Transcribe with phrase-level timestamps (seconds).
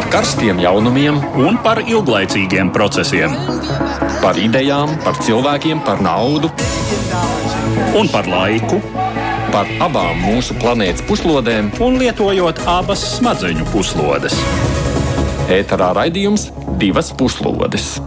[0.00, 3.34] par karstiem jaunumiem un par ilglaicīgiem procesiem.
[4.22, 6.48] Par idejām, par cilvēkiem, par naudu
[7.98, 8.78] un par laiku.
[9.52, 14.38] Par abām mūsu planētas puslodēm, un lietojot abas smadzeņu puslodes.
[15.52, 16.46] Ēterā raidījums
[16.80, 17.98] divas puslodes.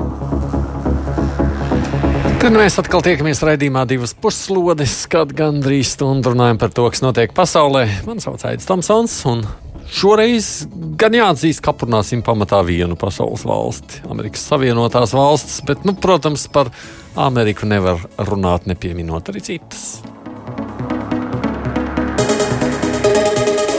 [2.41, 7.37] Tad mēs atkal tiekamies raidījumā divas puslodes, kad gandrīz stundu runājam par to, kas notiek
[7.37, 7.85] pasaulē.
[8.09, 9.45] Mani sauc Aits Tomsons, un
[9.91, 10.65] Šoreiz
[10.99, 16.71] gan jāatzīst, ka aprunāsim pamatā vienu pasaules valsti- Amerikas Savienotās valstis, bet, nu, protams, par
[17.15, 20.01] Ameriku nevar runāt nepieminot arī citas.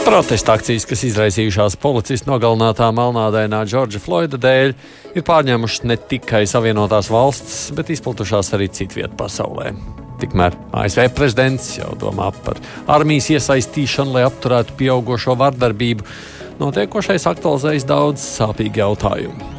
[0.05, 4.73] Protesta akcijas, kas izraisījušās policistu nogalinātā melnādainā Džordža Floyda dēļ,
[5.17, 10.04] ir pārņēmušas ne tikai Savienotās valstis, bet izplatušās arī citvietā pasaulē.
[10.21, 16.07] Tikmēr ASV prezidents jau domā par armijas iesaistīšanu, lai apturētu pieaugušo vardarbību.
[16.61, 19.55] Notiekošais aktualizējas daudz sāpīgu jautājumu.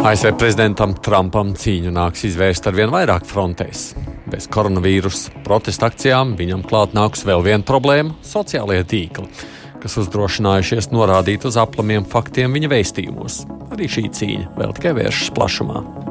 [0.00, 3.90] ASV prezidentam Trumpam cīņu nāks izvērst ar vien vairāk frontēs.
[4.30, 9.28] Bez koronavīrusa protesta akcijām viņam klāt nāks vēl viena problēma- sociālajie tīkli,
[9.82, 13.44] kas uzdrošinājušies norādīt uz aplamiem faktiem viņa vēstījumos.
[13.74, 16.09] Arī šī cīņa vēl tikai vēršas plašumā.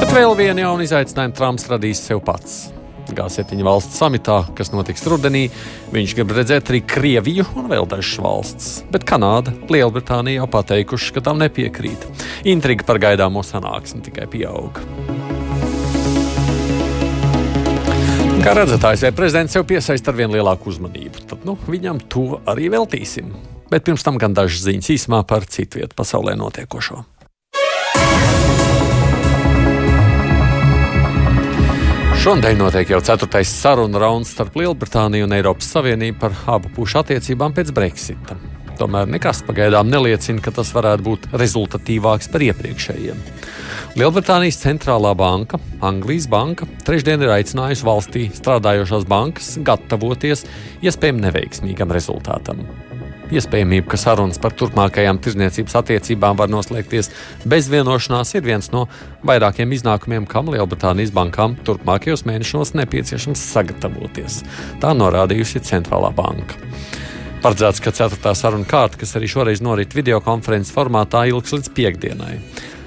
[0.00, 2.66] Bet vēl vienu jaunu izaicinājumu Trumps radīs sev pats.
[3.06, 5.46] G7 valstu samitā, kas notiks rudenī,
[5.94, 8.70] viņš grib redzēt arī Krieviju un vēl dažas valsts.
[8.92, 12.06] Bet Kanāda, Lielbritānija jau pateikuši, ka tam nepiekrīt.
[12.50, 14.82] Intriga par gaidāmo sanāksmi tikai pieaug.
[18.46, 21.26] Kā redzat, ASV prezidents sev piesaista ar vien lielāku uzmanību.
[21.30, 23.32] Tad nu, viņam to arī veltīsim.
[23.70, 27.02] Bet pirms tam gan dažas ziņas īsumā par citu vietu pasaulē notiekošo.
[32.26, 37.54] Šodien notiek jau ceturtais sarunu rauns starp Lielbritāniju un Eiropas Savienību par abu pušu attiecībām
[37.54, 38.34] pēc Brexita.
[38.80, 43.22] Tomēr nekas pagaidām neliecina, ka tas varētu būt rezultatīvāks par iepriekšējiem.
[43.96, 50.44] Lielbritānijas centrālā banka, Anglijas banka, trešdien ir aicinājusi valstī strādājošās bankas gatavoties
[50.84, 52.66] iespējami neveiksmīgam rezultātam.
[53.26, 57.10] Iespējamība, ka sarunas par turpmākajām tirzniecības attiecībām var noslēgties
[57.48, 58.84] bez vienošanās, ir viens no
[59.26, 64.44] vairākiem iznākumiem, kam Lielbritānijas bankām turpmākajos mēnešos nepieciešams sagatavoties.
[64.82, 66.54] Tā norādījusi Centrālā banka.
[67.42, 72.38] Paredzēts, ka ceturtā saruna kārta, kas arī šoreiz norit videokonferences formātā, ilgs līdz piekdienai.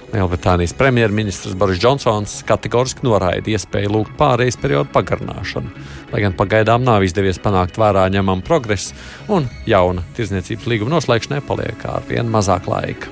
[0.10, 5.70] Lielbritānijas premjerministrs Boris Džonsons kategoriski noraida iespēju lūgt pārejas periodu pagarināšanu,
[6.14, 8.96] lai gan pagaidām nav izdevies panākt vērā ņemamu progresu,
[9.32, 13.12] un jauna tirzniecības līguma noslēgšanai paliek ar vien mazāk laika.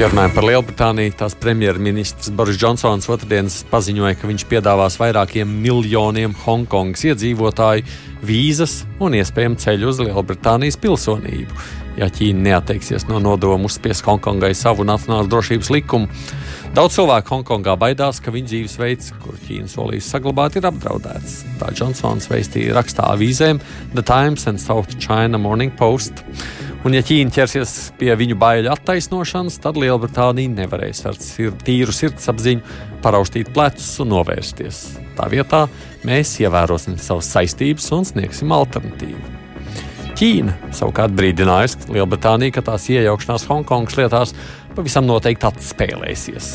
[0.00, 6.34] Ja runājam par Lielbritāniju, tās premjerministrs Boris Džonsons otrdienas paziņoja, ka viņš piedāvās vairākiem miljoniem
[6.42, 7.86] Hongkongas iedzīvotāju
[8.26, 11.62] vīzas un iespējamu ceļu uz Lielbritānijas pilsonību
[11.98, 16.08] ja Ķīna neatteiksies no nodoma uzspiest Hongkongai savu nacionālās drošības likumu.
[16.74, 21.36] Daudz cilvēku Hongkongā baidās, ka viņu dzīvesveids, kur Ķīna solīs saglabāt, ir apdraudēts.
[21.60, 23.60] Tā Džonsons veistīja rakstā avīzēm
[23.92, 26.24] The Times and South China Morning Post.
[26.82, 32.66] Un, ja Ķīna ķersies pie viņu baiļu attaisnošanas, tad Lielbritānija nevarēs ar sir tīru sirdsapziņu
[33.06, 34.82] paraustīt plecus un novērsties.
[35.14, 35.68] Tā vietā
[36.02, 39.44] mēs ievērosim savas saistības un sniegsim alternatīvu.
[40.14, 44.34] Ķīna savukārt brīdinājusi Lielbritāniju, ka tās iejaukšanās Hongkongas lietās
[44.76, 46.50] pavisam noteikti atspēlēsies.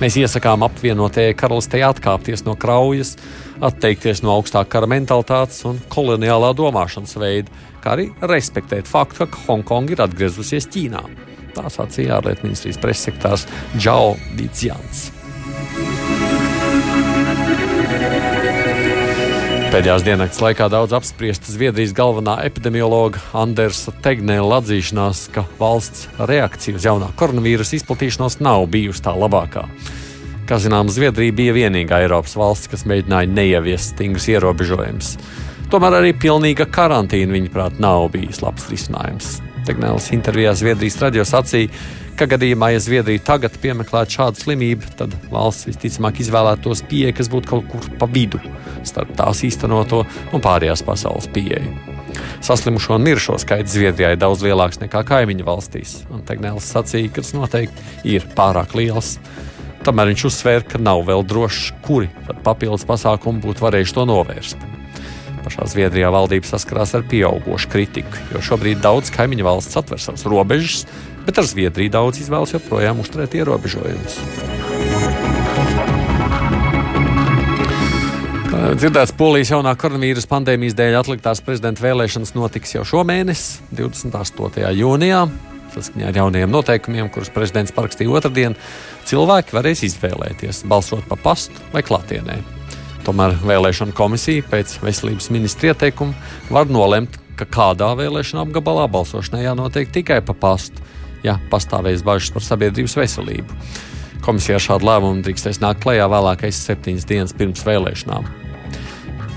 [0.00, 3.16] Mēs iesakām apvienotajai karalistei atkāpties no kraujas,
[3.60, 7.52] atteikties no augstā kara mentalitātes un koloniālā domāšanas veida,
[7.84, 11.04] kā arī respektēt faktu, ka Hongkonga ir atgriezusies Ķīnā.
[11.52, 15.19] Tā sacīja ārlietu ministrijas pressekretārs Džao Dīdzjans.
[19.70, 26.86] Pēdējās dienas laikā daudz apspriesta Zviedrijas galvenā epidemiologa Andersa Tegnēla atzīšanās, ka valsts reakcija uz
[26.88, 29.62] jaunā koronavīrusa izplatīšanos nav bijusi tā labākā.
[30.50, 35.12] Kā zināms, Zviedrija bija vienīgā Eiropas valsts, kas mēģināja neieviest stingrus ierobežojumus.
[35.70, 39.36] Tomēr arī pilnīga karantīna, viņaprāt, nav bijis labs risinājums.
[39.70, 41.70] Tegnēls intervijā Zviedrijas radio sacīja,
[42.18, 47.50] ka gadījumā, ja Zviedrija tagad piemeklētu šādu slimību, tad valsts visticamāk izvēlētos pieeju, kas būtu
[47.50, 48.40] kaut kur pa vidu
[48.86, 51.74] starp tās īstenoto un pārējās pasaules pieeju.
[52.44, 57.24] Saslimušo un mirušo skaits Zviedrijā ir daudz lielāks nekā kaimiņu valstīs, un Tegnēls sacīja, ka
[57.24, 59.18] tas noteikti ir pārāk liels.
[59.86, 62.10] Tomēr viņš uzsvēra, ka nav vēl drošs, kuri
[62.44, 64.68] papildus pasākumi būtu varējuši to novērst.
[65.40, 70.84] Pašā Zviedrijā valdība saskarās ar pieaugušu kritiku, jo šobrīd daudz kaimiņu valsts atver savas robežas,
[71.26, 74.20] bet ar Zviedriju daudz izvēlas joprojām uzturēt ierobežojumus.
[78.50, 83.44] Dzirdēts, Polijas jaunā koronavīrus pandēmijas dēļ atliktās prezidenta vēlēšanas notiks jau šomēnes,
[83.78, 84.66] 28.
[84.76, 85.22] jūnijā.
[85.70, 88.56] Saskaņā ar jaunajiem noteikumiem, kurus prezidents parakstīja otrdien,
[89.06, 92.40] cilvēki varēs izvēlēties, balsot pa pastu vai klātienē.
[93.06, 99.94] Tomēr vēlēšana komisija pēc veselības ministra ieteikuma var nolemt, ka kādā vēlēšana apgabalā balsošanai jānotiek
[99.94, 100.82] tikai pa pastu,
[101.26, 103.58] ja pastāvēs bažas par sabiedrības veselību.
[104.24, 108.28] Komisijā šādu lēmumu drīkstēs nākt klajā vēlākais septiņas dienas pirms vēlēšanām.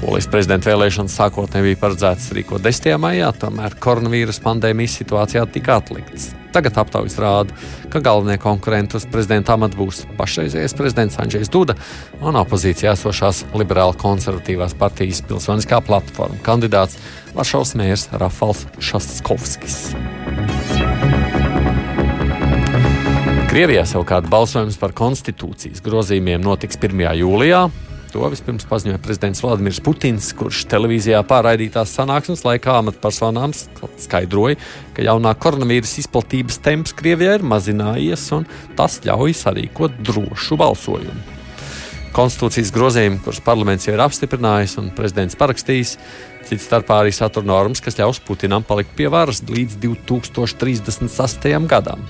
[0.03, 2.97] Polijas prezidenta vēlēšanas sākotnēji bija paredzētas rīkot 10.
[2.99, 6.33] maijā, tomēr koronavīrus pandēmijas situācijā tika atlikts.
[6.53, 7.55] Tagad aptaujas rāda,
[7.89, 11.77] ka galvenie konkurenti uz prezidenta amatu būs pašreizējais prezidents Andrzejs Duda
[12.19, 16.99] un opozīcijā esošās liberāla konservatīvās partijas pilsoniskā platforma kandidāts
[17.33, 19.93] Varšavas mērs Rafals Šaskovskis.
[23.53, 27.03] Krievijā savukārt balsojums par konstitūcijas grozījumiem notiks 1.
[27.19, 27.59] jūlijā.
[28.09, 34.57] To vispirms paziņoja prezidents Vladimirs Putins, kurš televīzijā pārraidītās sanāksmes laikā amatpersonām skaidroja,
[34.97, 41.21] ka jaunā koronavīrus izplatības temps Krievijā ir mazinājies un tas ļauj sarīkot drošu balsojumu.
[42.17, 45.99] Konstitūcijas grozījumi, kurus parlaments jau ir apstiprinājis un prezidents parakstījis,
[46.49, 51.53] cits starpā arī satur normas, kas ļaus Putinam palikt pie varas līdz 2036.
[51.69, 52.01] gadam.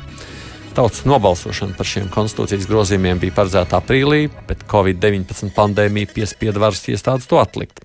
[0.73, 7.27] Tautas nobalsošana par šiem konstitūcijas grozījumiem bija paredzēta aprīlī, bet Covid-19 pandēmija piespieda varas iestādes
[7.29, 7.83] to atlikt.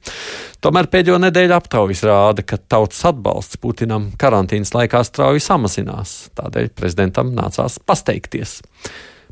[0.65, 6.15] Tomēr pēdējo nedēļu aptaujas rāda, ka tautas atbalsts Putinam karantīnas laikā strauji samazinās.
[6.41, 8.63] Tādēļ prezidentam nācās pasteikties.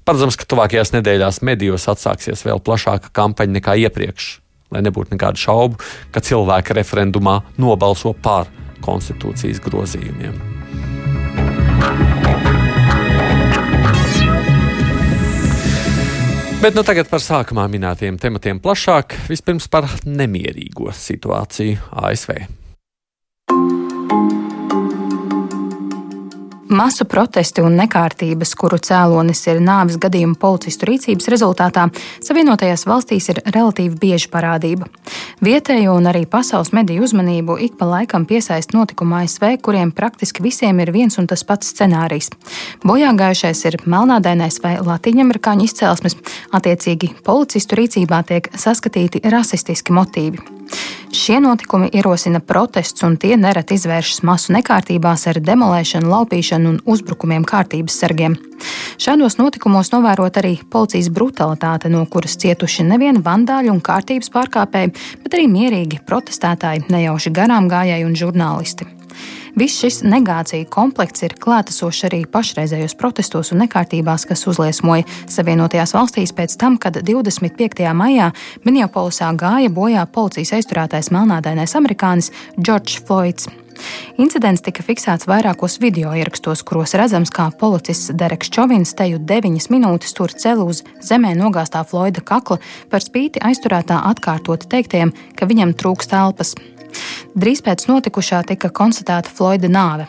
[0.05, 4.29] Paredzams, ka tuvākajās nedēļās medijos atsāksies vēl plašāka kampaņa nekā iepriekš,
[4.77, 5.81] lai nebūtu nekādu šaubu,
[6.13, 8.53] ka cilvēki referendumā nobalso pār
[8.85, 10.37] konstitūcijas grozījumiem.
[16.57, 19.13] Bet nu tagad par sākumā minētiem tematiem plašāk.
[19.29, 22.33] Vispirms par nemierīgo situāciju ASV.
[26.67, 31.85] Masu protesti un nekārtības, kuru cēlonis ir nāves gadījumu policistu rīcības rezultātā,
[32.27, 34.89] Savienotajās valstīs ir relatīvi bieža parādība.
[35.47, 40.83] Vietējo un arī pasaules mediju uzmanību ik pa laikam piesaist notikuma ASV, kuriem praktiski visiem
[40.83, 42.33] ir viens un tas pats scenārijs.
[42.83, 46.19] Bojāgājušais ir melnādainais vai latīņamerikāņu izcelsmes,
[46.51, 50.57] attiecīgi policistu rīcībā tiek saskatīti rasistiski motīvi.
[51.13, 57.45] Šie notikumi ierosina protests, un tie nereti izvēršas masu nekārtībās ar demolēšanu, laupīšanu un uzbrukumiem
[57.45, 58.39] kārtības sargiem.
[58.97, 64.95] Šādos notikumos novērot arī policijas brutalitāte, no kuras cietuši nevien vandāļi un kārtības pārkāpēji,
[65.25, 68.89] bet arī mierīgi protestētāji, nejauši garām gājēji un žurnālisti.
[69.57, 76.35] Viss šis negācija komplekts ir klātesošs arī pašreizējos protestos un nekārtībās, kas uzliesmoja Savienotajās valstīs
[76.37, 77.87] pēc tam, kad 25.
[77.97, 78.33] maijā
[78.69, 83.49] Minneapolisā gāja bojā policijas aizturētais melnādainais amerikānis George Floyds.
[84.21, 90.17] Incidents tika fiksēts vairākos video ierakstos, kuros redzams, kā policists Dereks Čovins teju deviņas minūtes
[90.17, 92.59] tur celi uz zemē nogāztā Floyda kakla
[92.93, 96.55] par spīti aizturētā atkārtot teiktiem, ka viņam trūkst elpas.
[97.37, 100.09] Drīz pēc notikušā tika konstatēta Floyda nāve.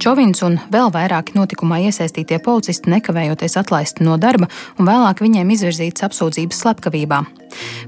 [0.00, 4.46] Čovins un vēl vairāki notikumā iesaistītie policisti nekavējoties atlaisti no darba,
[4.80, 7.18] un vēlāk viņiem izvirzītas apsūdzības slepkavībā.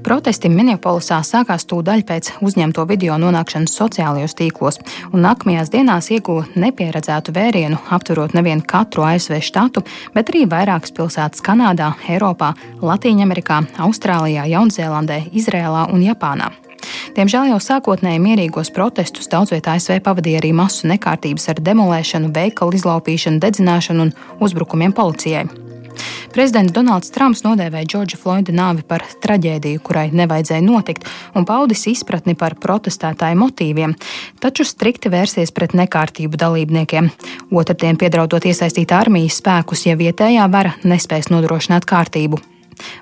[0.05, 4.77] Protesti Minneapolisā sākās tūdaļ pēc uzņemto video nonākšanas sociālajos tīklos,
[5.09, 9.81] un nākamajās dienās ieguva nepieredzētu vērienu, aptverot nevienu katru ASV štatu,
[10.13, 12.53] bet arī vairākas pilsētas Kanādā, Eiropā,
[12.83, 16.53] Latīņamerikā, Austrālijā, Jaunzēlandē, Izrēlā un Japānā.
[17.17, 22.79] Diemžēl jau sākotnēji mierīgos protestus daudz vietā ASV pavadīja arī masu nekārtības ar demolēšanu, veikalu
[22.79, 25.47] izlaupīšanu, dedzināšanu un uzbrukumiem policijai.
[26.33, 31.05] Prezidents Donalds Trumps nodēvēja Džordža Floyda nāvi par traģēdiju, kurai nevajadzēja notikt,
[31.37, 33.93] un paudis izpratni par protestētāju motīviem,
[34.41, 37.11] taču strikti vērsies pret nekārtību dalībniekiem.
[37.53, 42.41] Otradien piedraudot iesaistīt armijas spēkus, ja vietējā vara nespēs nodrošināt kārtību.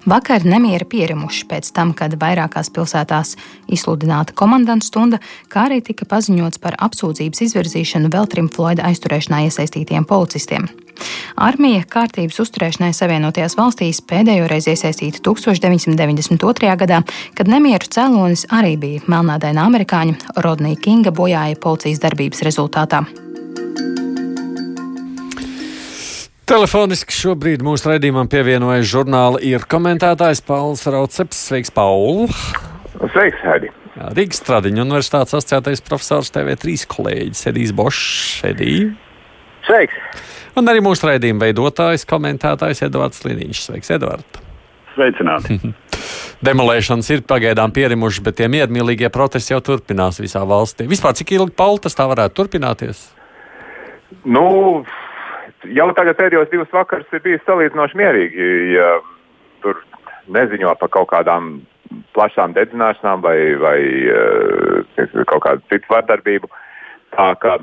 [0.09, 3.35] Vakar nemieri pierimuši pēc tam, kad vairākās pilsētās
[3.71, 10.07] izsludināta komandanta stunda, kā arī tika paziņots par apsūdzības izvirzīšanu vēl trim Floyda aizturēšanā iesaistītiem
[10.09, 10.69] policistiem.
[11.41, 16.75] Armija kārtības uzturēšanai Savienotajās valstīs pēdējo reizi iesaistīta 1992.
[16.83, 17.01] gadā,
[17.37, 23.05] kad nemieru cēlonis arī bija melnādaina amerikāņa Rodnija Kinga bojāja policijas darbības rezultātā.
[26.51, 31.37] Telefoniski šobrīd mūsu raidījumam pievienojas žurnāla ir komentētājs Pauls Rauceps.
[31.47, 32.25] Sveiks, Paul!
[33.13, 33.69] Sveiks, Hedi!
[34.17, 38.41] Rīgas Stradiņu universitātes asociētais profesors TV3 kolēģis Edijs Bošs.
[38.49, 38.73] Edī.
[39.63, 39.95] Sveiks!
[40.59, 43.61] Un arī mūsu raidījuma veidotājs, komentētājs Edvards Liniņš.
[43.69, 44.43] Sveiks, Edvards!
[44.97, 45.55] Sveicināti!
[46.49, 50.91] Demolēšanas ir pagaidām pierimušas, bet tie miermīlīgie protesti jau turpinās visā valstī.
[50.91, 53.07] Vispār cik ilgi Pauli tas tā varētu turpināties?
[54.27, 54.83] Nu,
[55.65, 58.47] jau tagad pēdējos divus vakarus ir bijis salīdzinoši mierīgi.
[58.75, 58.95] Ja
[59.61, 59.81] tur
[60.31, 61.53] neziņo par kaut kādām
[62.15, 63.77] plašām dedzināšanām vai, vai
[64.07, 66.51] uh, kaut kādu citu vardarbību.
[67.15, 67.59] Tā kā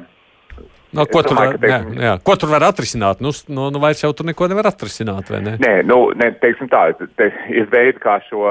[0.89, 2.13] No, ko, tur domāju, var, teiksim, jā, jā.
[2.25, 3.19] ko tur var atrisināt?
[3.21, 5.53] Nu, nu, nu vairs jau tur neko nevar atrisināt, vai ne?
[5.61, 6.87] Nē, nu, ne, teiksim tā,
[7.21, 8.47] te ir veidi, kā, šo,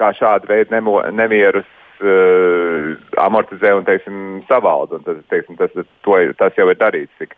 [0.00, 1.68] kā šādu veidu nemo, nemierus
[2.00, 4.96] uh, amortizē un, teiksim, savalda.
[4.96, 7.12] Un tas, teiksim, tas, to, tas jau ir darīts.
[7.20, 7.36] Tik,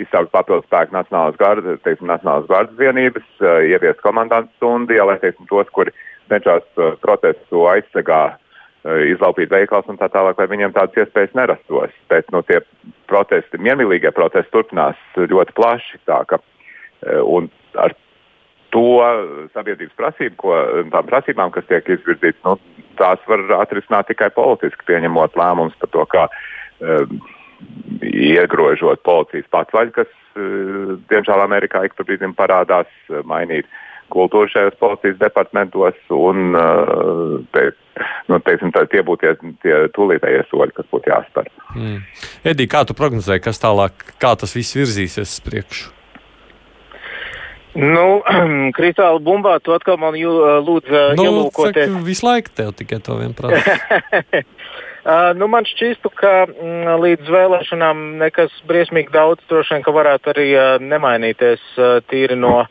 [0.00, 5.48] izsaukt papildus spēku Nacionālās gardas, teiksim, Nacionālās gardas vienības, uh, ieviest komandantu stundu, lai teiksim,
[5.50, 5.94] tos, kuri
[6.30, 11.96] cenšas uh, protestu aizsegā uh, izlaupīt veikals un tā tālāk, lai viņiem tādas iespējas nerastos.
[12.12, 12.62] Bet nu, tie
[13.10, 16.00] protesti, miermīlīgie protesti turpinās ļoti plaši.
[16.08, 17.50] Tā, ka, uh,
[17.82, 17.96] ar
[18.72, 18.86] to
[19.52, 20.56] sabiedrības prasību, ko,
[20.94, 22.56] tām prasībām, kas tiek izvirzītas, nu,
[22.96, 26.24] tās var atrisināt tikai politiski, pieņemot lēmumus par to, kā
[26.80, 27.18] um,
[28.02, 33.68] iegrožot policijas patvaļu, kas, uh, diemžēl, Amerikā ik pa brīdim parādās, uh, mainīt
[34.12, 37.70] kultūru šajos policijas departamentos, un uh, te,
[38.28, 41.48] nu, teiksim, tā, tie būtu tie, tie tūlītējie soļi, kas būtu jāspēr.
[41.76, 41.98] Mm.
[42.52, 45.92] Edī, kā tu prognozē, kas tālāk, kā tas viss virzīsies uz priekšu?
[47.72, 48.20] Nu,
[48.76, 50.32] kristāla bumbā tu atkal man jū,
[50.66, 51.88] lūdzu nu, ielūkoties.
[51.88, 53.78] Saka, visu laiku tev tikai to vien prasa.
[53.80, 54.42] Uh,
[55.38, 60.48] nu, man šķistu, ka mm, līdz vēlēšanām nekas briesmīgi daudz droši vien varētu arī
[60.92, 61.64] nemainīties
[62.10, 62.62] tīri no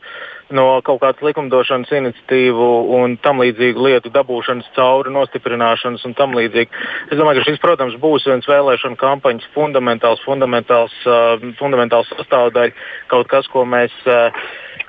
[0.52, 6.82] no kaut kādas likumdošanas iniciatīvu un tam līdzīgu lietu dabūšanas cauri, nostiprināšanas un tam līdzīgi.
[7.10, 10.94] Es domāju, ka šis, protams, būs viens vēlēšana kampaņas fundamentāls, fundamentāls,
[11.60, 12.76] fundamentāls sastāvdaļa,
[13.12, 13.96] kaut kas, ko mēs.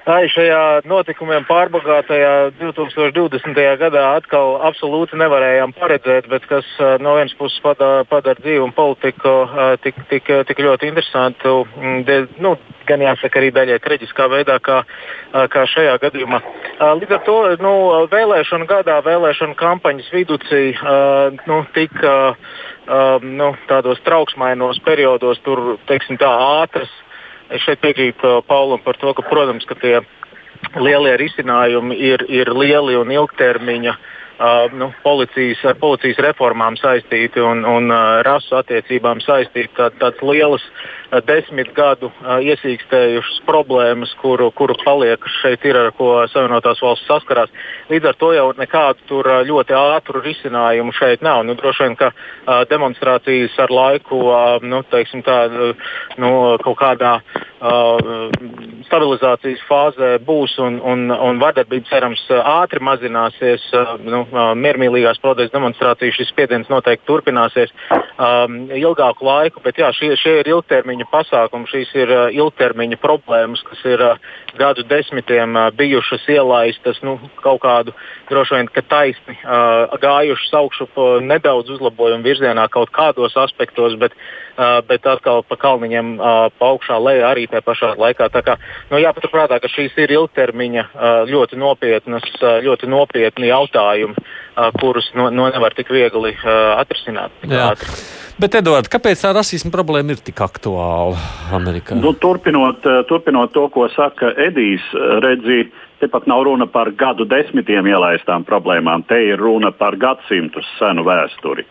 [0.03, 3.59] Uh, Ai, šajā notikumiem pārbagātajā 2020.
[3.79, 6.67] gadā atkal absolūti nevarējām paredzēt, bet kas
[6.99, 9.31] no vienas puses padara, padara dzīvi un politiku
[9.85, 11.53] tik, tik, tik ļoti interesantu,
[12.09, 12.51] de, nu,
[12.89, 14.81] gan jāsaka arī daļai traģiskā veidā, kā,
[15.55, 16.41] kā šajā gadījumā.
[16.99, 17.73] Līdz ar to nu,
[18.11, 20.65] vēlēšanu gadā, vēlēšanu kampaņas viducī
[21.47, 22.17] nu, tika
[23.23, 26.91] nu, tādos trauksmainos periodos, tur teiksim, tā ātras
[27.53, 29.99] Es šeit piekrītu uh, Paulam par to, ka, protams, ka tie
[30.79, 37.65] lielie risinājumi ir, ir lieli un ilgtermiņa uh, nu, policijas, ar policijas reformām saistīti un,
[37.67, 39.73] un uh, rasu attiecībām saistīti.
[39.77, 45.91] Tā, tāds lielas uh, desmit gadu uh, iesīkstējušas problēmas, kuru, kuru paliek šeit ir, ar
[45.97, 47.53] ko Savienotās valsts saskarās.
[47.91, 51.43] Līdz ar to jau nekādu uh, ļoti ātru risinājumu šeit nav.
[51.47, 52.11] Nu, droši vien, ka
[52.69, 54.19] demonstrācijas ar laiku
[54.63, 55.37] nu, teiksim, tā,
[56.21, 56.31] nu,
[56.63, 57.17] kaut kādā
[58.87, 63.63] stabilizācijas fāzē būs un, un, un vardarbība cerams ātri mazināsies.
[64.03, 64.25] Nu,
[64.59, 70.51] miermīlīgās protestu demonstrācijas šis spiediens noteikti turpināsies um, ilgāku laiku, bet jā, šie, šie ir
[70.51, 74.03] ilgtermiņa pasākumi, šīs ir ilgtermiņa problēmas, kas ir
[74.57, 77.93] gadu desmitiem bijušas ielaistas nu, kaut kādu
[78.29, 79.37] droši vien taisni
[80.03, 80.87] gājušas augšu
[81.25, 84.15] nedaudz uzlabojumu virzienā kaut kādos aspektos, bet,
[84.87, 88.29] bet atkal pa kalniņiem pa augšā lejā arī tajā pašā laikā.
[88.33, 88.57] Tā kā
[88.91, 90.87] nu, jāpaturprātā, ka šīs ir ilgtermiņa
[91.29, 92.27] ļoti nopietnas,
[92.65, 94.27] ļoti nopietni jautājumi,
[94.79, 97.43] kurus no, no nevar tik viegli atrisināt.
[98.33, 101.19] Bet, Edvards, kāpēc tā rasisma problēma ir tik aktuāla
[101.53, 101.93] Amerikā?
[101.99, 104.85] Nu, turpinot, turpinot to, ko saka Edijs,
[105.21, 105.67] redzi,
[106.01, 111.05] te pat nav runa par gadu desmitiem ielaistām problēmām, te ir runa par gadsimtus senu
[111.05, 111.67] vēsturi.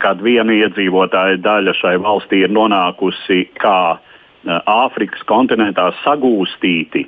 [0.00, 3.98] Kad viena iedzīvotāja daļa šai valstī ir nonākusi kā
[4.48, 7.04] Āfrikas kontinentā sagūstīti,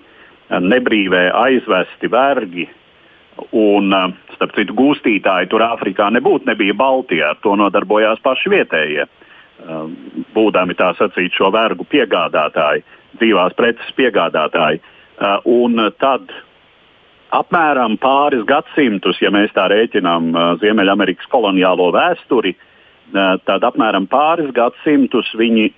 [0.60, 2.68] nebrīvē aizvesti vergi,
[3.36, 9.06] Un, eh, starp citu, gūstītāji tur Āfrikā nebūtu, nebija Baltijā, to nodarbojās paši vietējie.
[9.06, 9.86] Eh,
[10.34, 12.84] būdami tā sacīt, šo vergu piegādātāji,
[13.18, 14.80] dzīvās preces piegādātāji.
[14.80, 16.30] Eh, un tad
[17.32, 22.54] apmēram pāris gadsimtus, ja mēs tā rēķinām Ziemeļamerikas koloniālo vēsturi,
[23.12, 25.72] tad apmēram pāris gadsimtus viņi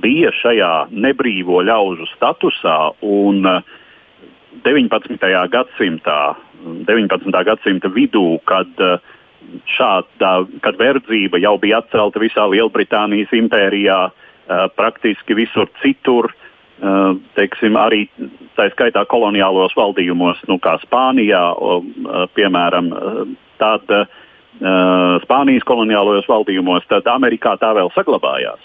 [0.00, 2.94] bija šajā nebrīvo ļaužu statusā.
[3.02, 3.42] Un
[4.62, 5.48] 19.
[5.50, 7.44] gadsimtā 19.
[7.44, 8.98] gadsimta vidū, kad, eh,
[9.76, 16.32] šāda, kad verdzība jau bija atcelta visā Lielbritānijas impērijā, eh, praktiski visur citur.
[16.82, 18.08] Eh, teiksim, arī
[18.56, 21.54] tā skaitā koloniālos valdījumos, nu, kā Spānijā,
[22.34, 24.08] piemēram, tad
[24.60, 28.58] Spānijas koloniālajos valdījumos, tad Amerikā tā vēl saglabājās.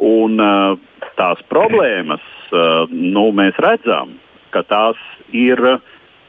[0.00, 0.36] Un
[1.16, 2.20] tās problēmas,
[2.90, 4.18] nu, mēs redzam,
[4.54, 5.00] ka tās
[5.34, 5.60] ir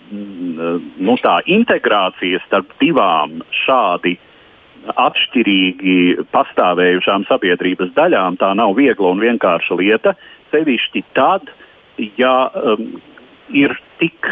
[0.09, 4.15] nu, tā integrācija starp divām šādi
[4.89, 10.15] atšķirīgi pastāvējušām sabiedrības daļām, tā nav viegla un vienkārša lieta.
[10.53, 11.51] Sevišķi tad,
[12.17, 12.95] ja um,
[13.53, 14.31] ir tik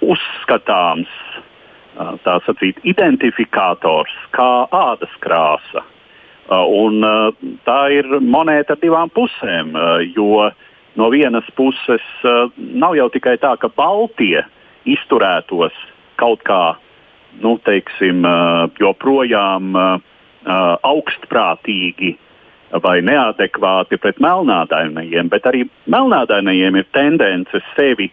[0.00, 1.10] uzskatāms
[2.24, 5.84] tā sacīt, identifikators kā ādas krāsa.
[6.50, 7.04] Un,
[7.66, 9.76] tā ir monēta ar divām pusēm,
[10.16, 10.48] jo
[10.98, 12.04] no vienas puses
[12.56, 14.44] nav jau tikai tā, ka Baltija
[14.88, 15.76] izturētos
[16.20, 16.76] kaut kā,
[17.40, 18.24] nu, teiksim,
[18.80, 19.76] joprojām
[20.90, 22.14] augstprātīgi
[22.84, 28.10] vai neadekvāti pret melnādainajiem, bet arī melnādainajiem ir tendence sevi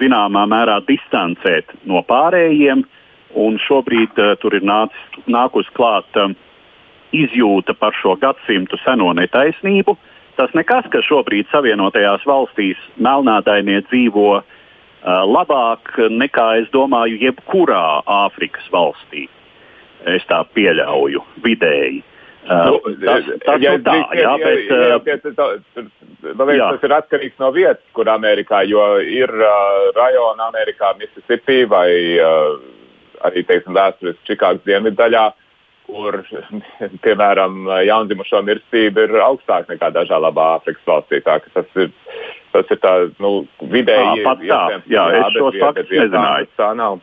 [0.00, 2.84] zināmā mērā distancēt no pārējiem,
[3.66, 6.34] šobrīd uh, tur ir nācis, nākus klāt um,
[7.12, 9.96] izjūta par šo gadsimtu seno netaisnību.
[10.38, 14.42] Tas nekas, ka šobrīd Savienotajās valstīs melnādainie dzīvo uh,
[15.04, 19.28] labāk nekā, es domāju, jebkurā Āfrikas valstī.
[20.10, 22.02] Es tā pieļauju vidēji.
[22.44, 25.84] Uh, nu, tas, tas ja, nu tā, jā, bet, ja, ja, ja, tā,
[26.36, 31.62] man liekas, tas ir atkarīgs no vietas, kur Amerikā, jo ir uh, rajona Amerikā, Mississippi
[31.70, 31.88] vai
[32.20, 32.58] uh,
[33.24, 35.24] arī teiksim, vēsturiski Čikāgas dienvidu daļā,
[35.86, 36.20] kur,
[37.04, 41.22] piemēram, jaundzimušo mirstība ir augstāka nekā dažā labā Āfrikas valstī.
[41.24, 41.90] Tas ir,
[42.54, 44.22] tas ir tā, nu, vidēji.
[44.22, 44.62] Tā, pat tā, jā,
[44.96, 46.52] jā, es šos faktus nezināju.
[46.60, 47.02] Tā nav.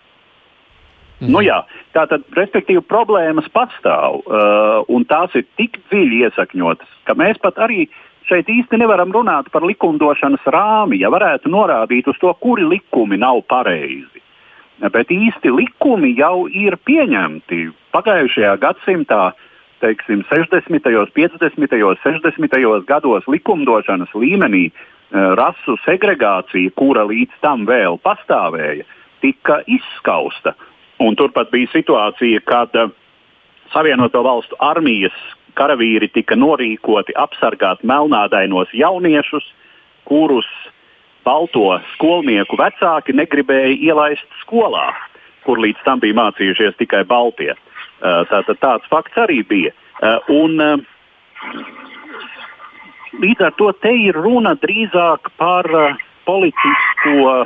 [1.21, 1.35] Mm.
[1.35, 1.59] Nu, jā,
[1.93, 7.85] tātad, respektīvi, problēmas pastāv, uh, un tās ir tik dziļi iesakņotas, ka mēs pat arī
[8.25, 13.43] šeit īsti nevaram runāt par likumdošanas rāmi, ja varētu norādīt uz to, kuri likumi nav
[13.49, 14.20] pareizi.
[14.81, 19.31] Bet īsti likumi jau ir pieņemti pagājušajā gadsimtā.
[19.81, 22.57] Teiksim, 60., 50., 60.
[22.85, 28.85] gados likumdošanas līmenī uh, rasu segregācija, kura līdz tam vēl pastāvēja,
[29.25, 30.53] tika izskausta.
[30.53, 30.67] Uh,
[31.01, 32.91] Un turpat bija situācija, kad uh,
[33.73, 35.15] Savienoto valstu armijas
[35.57, 39.47] karavīri tika norīkoti apsargāt melnādainos jauniešus,
[40.05, 40.49] kurus
[41.25, 44.91] balto skolnieku vecāki negribēja ielaist skolā,
[45.45, 47.53] kur līdz tam bija mācījušies tikai Baltie.
[48.01, 49.73] Uh, tātad tāds fakts arī bija.
[50.01, 50.85] Uh, un,
[53.21, 55.69] līdz ar to te ir runa drīzāk par
[56.25, 57.45] politisko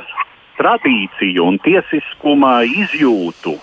[0.56, 3.56] tradīciju un tiesiskuma izjūtu.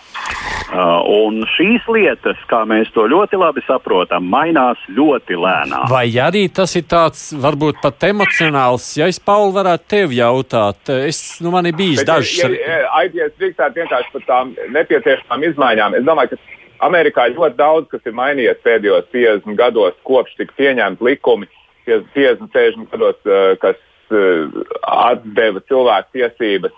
[0.73, 5.85] Uh, un šīs lietas, kā mēs to ļoti labi saprotam, mainās ļoti lēnām.
[5.91, 10.89] Vai arī tas ir tāds, varbūt pat emocionāls, ja es, Pauli, varētu tevi jautāt?
[10.95, 12.33] Es, nu, man ir bijis Bet, dažs.
[12.41, 15.99] Ja, ja, aizies drīkstāt vienkārši par tām nepieciešamām izmaiņām.
[15.99, 21.05] Es domāju, ka Amerikā ļoti daudz, kas ir mainījies pēdējos 50 gados, kopš tika pieņemti
[21.05, 21.51] likumi
[21.85, 23.77] 50, 60 gados, uh, kas
[24.13, 24.51] Uh,
[24.83, 26.73] atdeva cilvēku tiesības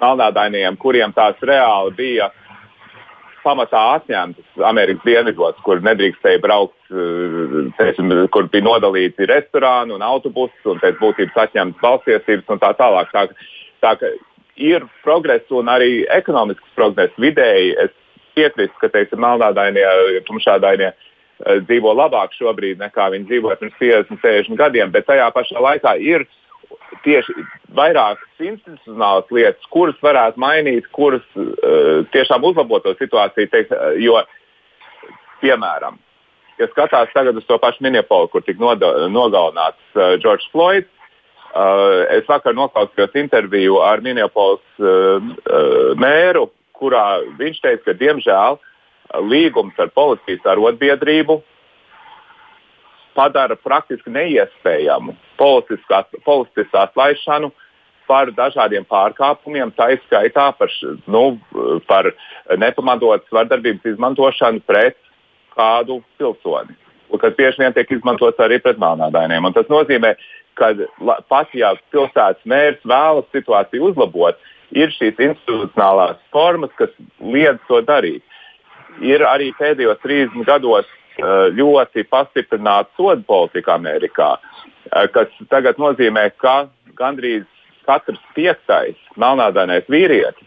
[0.00, 2.30] melnādainiem, kuriem tās reāli bija
[3.44, 10.56] pamatā atņemtas Amerikas dienvidos, kur nedrīkstēja braukt, uh, teiksim, kur bija nodalīti restorāni un autobusi,
[10.70, 13.14] un pēc būtības atņemtas balstiesības un tā tālāk.
[13.14, 13.26] Tā,
[13.84, 14.12] tā ka
[14.60, 17.76] ir progress un arī ekonomisks progress vidēji.
[17.86, 17.94] Es
[18.38, 19.86] piekrītu, ka teiksim, melnādainie,
[20.28, 25.64] tumšādainie uh, dzīvo labāk šobrīd nekā viņi dzīvoja pirms 50, 60 gadiem, bet tajā pašā
[25.64, 26.28] laikā ir
[27.04, 27.34] tieši
[27.76, 33.50] vairākas institucionālas lietas, kuras varētu mainīt, kuras uh, tiešām uzlabotu situāciju.
[33.52, 34.20] Teikt, jo,
[35.42, 35.98] piemēram,
[36.60, 38.74] ja skatās tagad uz to pašu Minneapolu, kur tika
[39.12, 40.88] nogalināts uh, George Floyd,
[41.54, 46.48] uh, es vakar noklausījos interviju ar Minneapolis uh, uh, mēru,
[46.80, 48.60] kurā viņš teica, ka diemžēl
[49.26, 51.40] līgums ar policijas arotbiedrību
[53.16, 57.50] padara praktiski neiespējamu policijas atlaišanu
[58.10, 60.72] par dažādiem pārkāpumiem, tā izskaitā par,
[61.06, 61.24] nu,
[61.86, 62.10] par
[62.58, 64.98] nepamatotas vardarbības izmantošanu pret
[65.54, 66.74] kādu pilsoni,
[67.22, 69.46] kas bieži vien tiek izmantots arī pret melnādainiem.
[69.46, 70.16] Un tas nozīmē,
[70.58, 70.72] ka
[71.30, 74.38] pat ja pilsētas mērs vēlas situāciju uzlabot,
[74.74, 78.22] ir šīs institucionālās formas, kas liedz to darīt.
[79.06, 84.36] Ir arī pēdējos 30 gados ļoti pastiprināta sodu politika Amerikā,
[84.92, 87.44] eh, kas tagad nozīmē, ka gandrīz
[87.86, 90.46] katrs piektais melnādainais vīrietis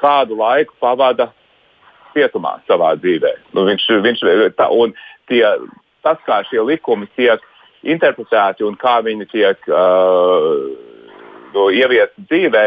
[0.00, 1.32] kādu laiku pavada
[2.14, 3.32] cietumā savā dzīvē.
[3.54, 4.24] Nu, viņš, viņš,
[4.56, 4.68] tā,
[5.28, 5.44] tie,
[6.02, 7.40] tas, kā šie likumi tiek
[7.82, 10.68] interpretēti un kā viņi tiek uh,
[11.54, 12.64] nu, ieviesti dzīvē,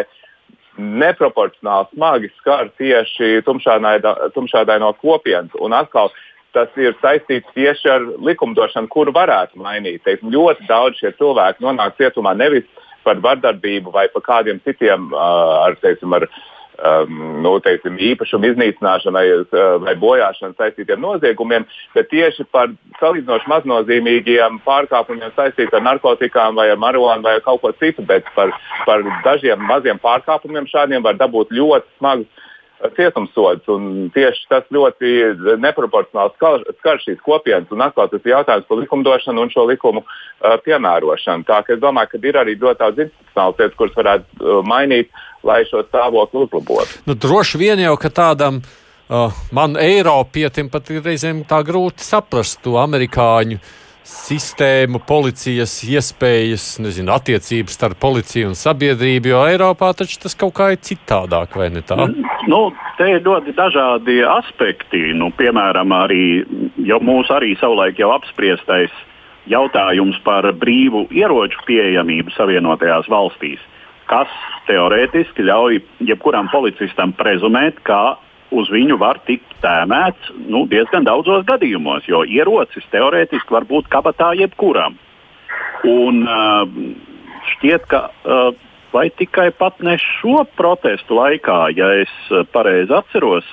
[0.82, 5.52] neproporcionāli smagi skar tieši tumšādaino kopienas.
[5.60, 6.14] Un atkal
[6.56, 10.04] tas ir saistīts tieši ar likumdošanu, kuru varētu mainīt.
[10.06, 12.68] Teiksim, ļoti daudz šie cilvēki nonāk cietumā nevis
[13.06, 16.28] par vardarbību vai par kādiem citiem, ar, teiksim, ar,
[16.78, 19.16] um, nu, teiksim, īpašumu iznīcināšanu
[19.86, 26.80] vai, bojāšanu saistītiem noziegumiem, bet tieši par salīdzinoši maznozīmīgiem pārkāpumiem saistītiem ar narkotikām vai ar
[26.84, 28.54] marihuānu vai kaut ko citu, bet par,
[28.86, 32.48] par dažiem maziem pārkāpumiem šādiem var dabūt ļoti smagus
[32.96, 33.68] cietumsods.
[34.16, 35.12] Tieši tas ļoti
[35.62, 37.72] neproporcionāli skar, skar šīs kopienas.
[37.74, 41.48] Un atkal tas ir jautājums par likumdošanu un šo likumu uh, piemērošanu.
[41.48, 45.12] Tā ka es domāju, ka ir arī ļoti daudz institucionālas lietas, kuras varētu uh, mainīt,
[45.48, 47.04] lai šo stāvokli uzlabotu.
[47.10, 48.64] Nu, droši vien jau, ka tādam.
[49.12, 53.72] Uh, man Eiropietim pat ir reizēm tā grūti saprast to amerikāņu uh,
[54.08, 60.72] sistēmu, policijas iespējas, nezinu, attiecības starp policiju un sabiedrību, jo Eiropā taču tas kaut kā
[60.74, 61.98] ir citādāk, vai ne tā?
[62.50, 62.62] Nu,
[62.98, 65.12] te ir ļoti dažādi aspekti.
[65.18, 66.24] Nu, piemēram, arī
[67.02, 68.94] mūsu arī savulaik jau apspriestais
[69.50, 73.62] jautājums par brīvu ieroču pieejamību Savienotajās valstīs,
[74.10, 74.30] kas
[74.68, 78.18] teorētiski ļauj jebkuram policistam prezumēt, ka
[78.52, 84.34] uz viņu var tikt tēmēts nu, diezgan daudzos gadījumos, jo ierocis teorētiski var būt kabatā
[84.40, 84.98] jebkuram.
[85.88, 86.68] Un, uh,
[87.54, 88.52] šķiet, ka uh,
[88.94, 92.14] vai tikai pat ne šo protestu laikā, ja es
[92.54, 93.48] pareizi atceros,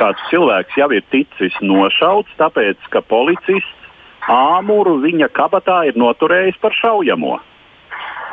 [0.00, 3.72] kāds cilvēks jau ir ticis nošauts, tāpēc ka policists
[4.32, 7.36] āmuru viņa kabatā ir noturējis par šaujamo.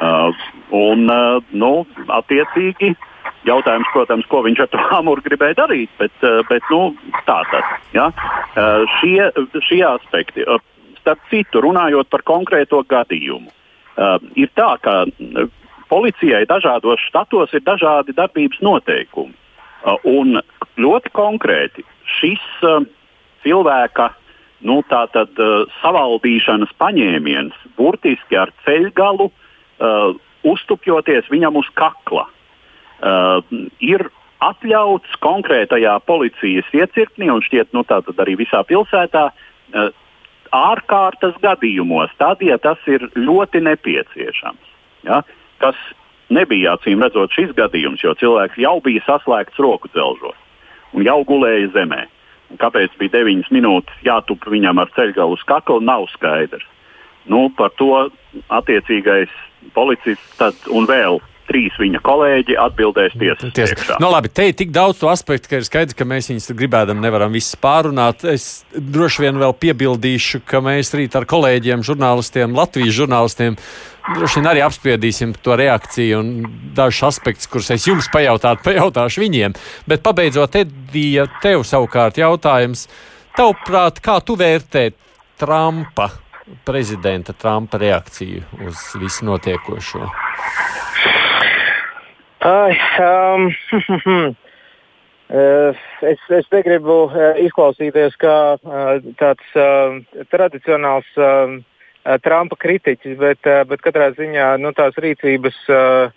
[0.04, 3.10] Uh, un, uh, nu, attiecīgi, uh,
[3.44, 6.96] Jautājums, protams, ko viņš ar to amuru gribēja darīt, bet, eh, bet nu,
[7.28, 8.08] tā tas ja?
[8.56, 9.32] Eh, šie,
[9.68, 10.46] šie aspekti.
[10.48, 10.60] Eh,
[11.02, 13.52] starp citu, runājot par konkrēto gadījumu,
[14.40, 15.04] ir tā, ka
[15.90, 19.36] policijai dažādos štatos ir dažādi darbības noteikumi.
[20.08, 20.40] Un
[20.80, 22.40] ļoti konkrēti šis
[23.44, 24.14] cilvēka
[24.62, 25.36] nu, tātad,
[25.84, 29.30] savaldīšanas paņēmiens burtiski ar ceļgalu
[30.44, 32.30] uztupjoties viņam uz kakla.
[33.04, 33.42] Uh,
[33.84, 34.06] ir
[34.44, 39.90] atļauts konkrētajā policijas iecirknī un šķiet nu, arī visā pilsētā uh,
[40.54, 44.72] ārkārtas gadījumos, tad, ja tas ir ļoti nepieciešams.
[45.04, 45.24] Ja,
[45.60, 45.80] kas
[46.32, 50.40] nebija acīm redzot šis gadījums, jo cilvēks jau bija saslēgts roku dzelžos
[50.94, 52.06] un jau gulēja zemē.
[52.54, 56.68] Un kāpēc bija 9 minūtes jātup viņam ar ceļgalu uz kakla, nav skaidrs.
[57.26, 58.10] Nu, par to
[58.54, 59.32] attiecīgais
[59.74, 63.98] policists un vēl trīs viņa kolēģi atbildēs tiesas priekšā.
[63.98, 66.52] No, nu, labi, te ir tik daudz to aspektu, ka ir skaidrs, ka mēs viņus
[66.58, 68.26] gribēdam nevaram visus pārunāt.
[68.30, 73.60] Es droši vien vēl piebildīšu, ka mēs rīt ar kolēģiem, žurnālistiem, Latvijas žurnālistiem
[74.04, 76.32] droši vien arī apspriedīsim to reakciju un
[76.76, 79.56] dažus aspektus, kurus es jums pajautātu, pajautāšu viņiem.
[79.88, 82.88] Bet pabeidzot, Edija, tev savukārt jautājums.
[83.38, 84.92] Tavuprāt, kā tu vērtē
[85.42, 86.12] Trumpa,
[86.68, 90.12] prezidenta Trumpa reakciju uz visu notiekošo?
[92.44, 93.48] Ai, um,
[96.12, 99.96] es, es negribu uh, izklausīties kā uh, tāds uh,
[100.28, 101.56] tradicionāls uh,
[102.20, 106.12] Trumpa kritiķis, bet, uh, bet katrā ziņā nu, tās rīcības uh,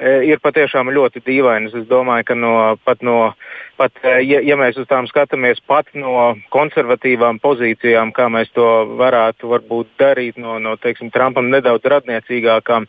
[0.00, 1.74] ir patiešām ļoti dīvainas.
[1.78, 2.52] Es domāju, ka no,
[2.84, 3.32] pat no,
[3.80, 8.66] pat, e, ja, ja mēs uz tām skatāmies pat no konservatīvām pozīcijām, kā mēs to
[8.98, 12.88] varētu varbūt darīt no, no teiksim, Trumpam nedaudz radniecīgākām,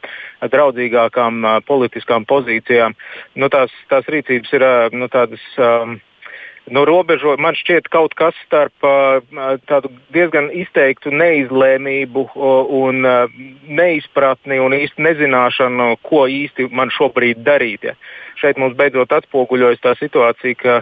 [0.51, 2.97] draudzīgākām politiskām pozīcijām,
[3.35, 4.67] nu, tās, tās rīcības ir
[4.97, 5.47] nu, tādas.
[5.57, 5.99] Um,
[6.73, 8.87] nu, robežo, man šķiet, kaut kas starp
[9.69, 12.23] tādu diezgan izteiktu neizlēmību
[12.79, 13.07] un
[13.67, 17.87] neizpratni un īsti nezināšanu, ko īsti man šobrīd darīt.
[17.87, 17.95] Ja.
[18.37, 20.75] Šeit mums beidzot atspoguļojas tā situācija, ka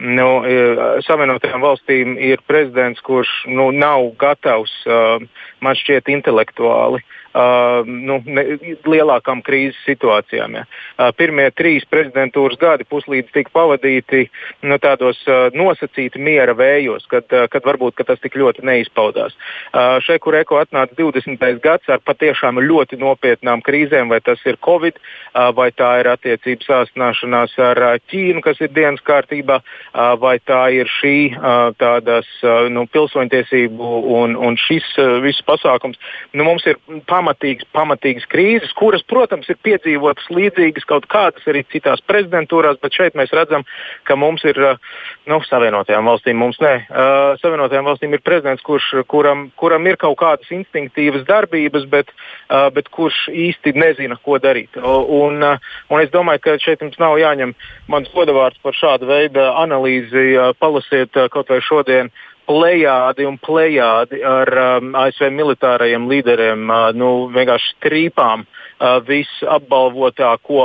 [0.00, 0.28] nu,
[1.04, 4.72] Savienotajām valstīm ir prezidents, kurš nu, nav gatavs,
[5.60, 8.44] man šķiet, intelektuāli uh, uh, nu, ne,
[8.86, 10.58] lielākām krīzes situācijām.
[10.60, 10.64] Ja.
[10.96, 14.26] Uh, pirmie trīs prezidentūras gadi puslīdz tika pavadīti
[14.66, 19.36] nu, tādos uh, nosacīti miera vējos, kad, uh, kad varbūt ka tas tik ļoti neizpaudās.
[19.72, 21.42] Uh, šeit, kur eko atnāca 20.
[21.64, 26.68] gads ar patiešām ļoti nopietnām krīzēm, vai tas ir Covid, uh, vai tā ir attiecības
[26.70, 32.28] sāsināšanās ar uh, Ķīnu, kas ir dienas kārtībā, uh, vai tā ir šī uh, tādas
[32.44, 36.00] uh, nu, pilsoņtiesību un, un šis uh, viss pasākums.
[36.32, 41.62] Nu, mums ir pamats pamatīgas, pamatīgas krīzes, kuras, protams, ir piedzīvotas līdzīgas kaut kādas arī
[41.70, 43.64] citās prezidentūrās, bet šeit mēs redzam,
[44.08, 44.76] ka mums ir, uh,
[45.30, 50.18] nu, Savienotajām valstīm, mums ne, uh, Savienotajām valstīm ir prezidents, kurš, kuram, kuram ir kaut
[50.20, 52.10] kādas instinktīvas darbības, bet,
[52.50, 54.78] uh, bet kurš īsti nezina, ko darīt.
[54.82, 57.54] Un, uh, un es domāju, ka šeit jums nav jāņem
[57.92, 62.12] mans godavārds par šādu veidu analīzi, uh, palasiet uh, kaut vai šodien
[62.52, 68.44] plējādi un plējādi ar um, ASV militārajiem līderiem, uh, nu, vienkārši trīpām
[69.06, 70.64] visapbalvotāko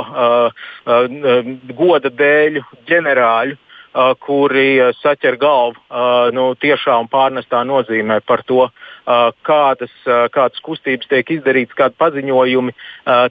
[1.78, 8.42] goda dēļu ģenerāļu Uh, kuri uh, saķer galvu uh, nu, tiešā un pārnestā nozīmē par
[8.44, 8.66] to,
[9.46, 9.92] kādas,
[10.34, 12.74] kādas kustības tiek izdarītas, kādi paziņojumi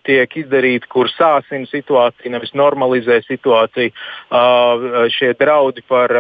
[0.08, 3.94] tiek izdarīti, kur sāsina situāciju, nevis normalizē situāciju.
[5.13, 6.13] Šie draudi par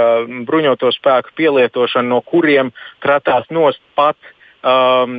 [0.47, 4.17] bruņoto spēku pielietošanu, no kuriem kratās nost pat
[4.61, 5.17] um,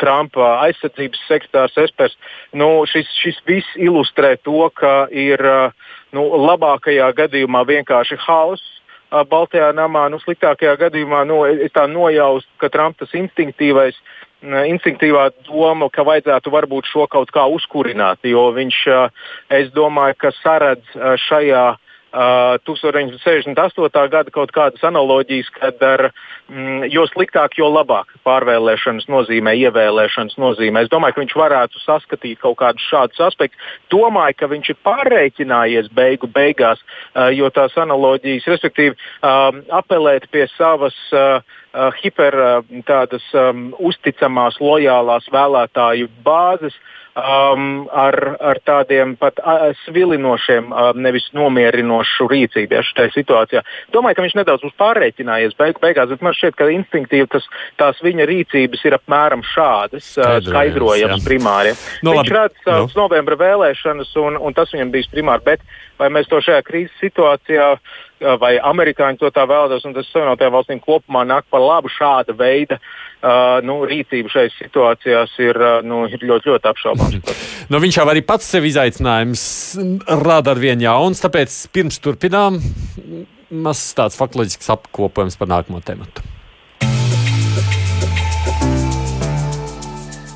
[0.00, 2.16] Trumpa aizsardzības sekretārs Espers.
[2.52, 5.74] Nu, šis, šis viss ilustrē to, ka ir uh,
[6.14, 8.73] nu, labākajā gadījumā vienkārši hauss.
[9.30, 13.98] Baltajā namā, nu, sliktākajā gadījumā nu, es tā nojaustu, ka Trumps instinktīvais,
[14.42, 18.80] instinktīvā doma, ka vajadzētu varbūt šo kaut kā uzkurināt, jo viņš,
[19.54, 20.98] es domāju, ka saredz
[21.28, 21.64] šajā
[22.14, 24.08] 1968.
[24.10, 26.10] gada kaut kādas analoģijas, kad ar,
[26.48, 30.84] mm, jo sliktāk, jo labāk pārvēlēšanas nozīmē, ievēlēšanas nozīmē.
[30.84, 33.58] Es domāju, ka viņš varētu saskatīt kaut kādus šādus aspektus.
[33.90, 36.78] Domāju, ka viņš ir pārreikinājies beigu beigās,
[37.14, 39.50] uh, jo tās analoģijas, respektīvi, uh,
[39.82, 40.96] apelēt pie savas.
[41.12, 41.42] Uh,
[42.00, 46.76] hiper uh, tādas um, uzticamās, lojālās vēlētāju bāzes,
[47.14, 53.64] um, ar, ar tādiem pat uh, svilinošiem, uh, nevis nomierinošu rīcību šajā situācijā.
[53.94, 57.46] Domāju, ka viņš nedaudz būs pārreikinājies beig beigās, bet man šķiet, ka instinktīvi tas,
[57.80, 61.74] tās viņa rīcības ir apmēram šādas, uh, skaidrojamas primāri.
[62.06, 62.90] No, viņš redz uh, no.
[63.04, 65.46] novembra vēlēšanas, un, un tas viņam bijis primāri.
[65.54, 67.94] Bet vai mēs to šajā krīzes situācijā uh,
[68.40, 72.78] vai amerikāņi to tā vēlētos, un tas Savienotajām valstīm kopumā nāk par labu šāda veida
[72.78, 77.40] uh, nu, rīcība šajās situācijās ir, uh, nu, ir ļoti, ļoti apšaubāms.
[77.72, 79.46] nu, viņš jau arī pats sev izaicinājums
[80.24, 82.60] rada ar vien jauns, tāpēc pirms turpinām
[83.54, 86.33] mazs tāds faktoloģisks apkopojums par nākamo tematu.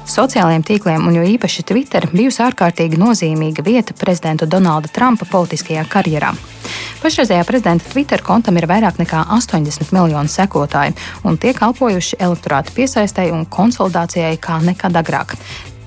[0.08, 6.32] Sociālajiem tīkliem, un jo īpaši Twitter, bijusi ārkārtīgi nozīmīga vieta prezidenta Donalda Trumpa politiskajā karjerā.
[7.02, 10.96] Pašreizējā prezidenta Twitter kontam ir vairāk nekā 80 miljoni sekotāju,
[11.28, 15.36] un tie kalpojuši elektorāta piesaistēji un konsolidācijai kā nekad agrāk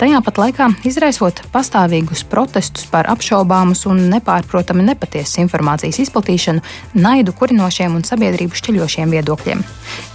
[0.02, 6.64] tajā pat laikā izraisot pastāvīgus protestus par apšaubāmus un nepārprotami nepatiesas informācijas izplatīšanu,
[6.98, 9.62] naidu kurinošiem un sabiedrību šķeļošiem viedokļiem.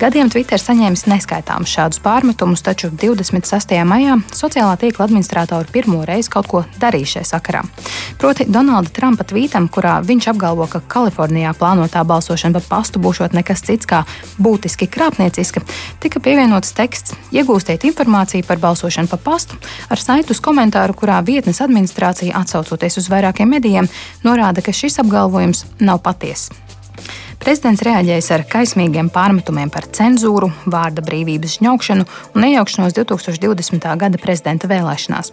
[0.01, 3.77] Gadiem Twitter saņēmis neskaitāmus šādus pārmetumus, taču 26.
[3.87, 7.63] maijā sociālā tīkla administratori pirmo reizi kaut ko darīja šajā sakarā.
[8.19, 13.63] Proti, Donalda Trumpa tvītam, kurā viņš apgalvo, ka Kalifornijā plānotā balsošana pa pastu būšot nekas
[13.69, 14.03] cits kā
[14.43, 15.63] būtiski krāpnieciska,
[16.03, 21.63] tika pievienots teksts: Iegūstiet informāciju par balsošanu pa pastu, ar saitu uz komentāru, kurā vietnes
[21.65, 23.91] administrācija, atsaucoties uz vairākiem medijiem,
[24.27, 26.53] norāda, ka šis apgalvojums nav patiess.
[27.47, 33.87] Prezidents reaģējis ar kaismīgiem pārmetumiem par cenzūru, vārda brīvības žņaukšanu un iejaukšanos 2020.
[34.01, 35.31] gada prezidenta vēlēšanās.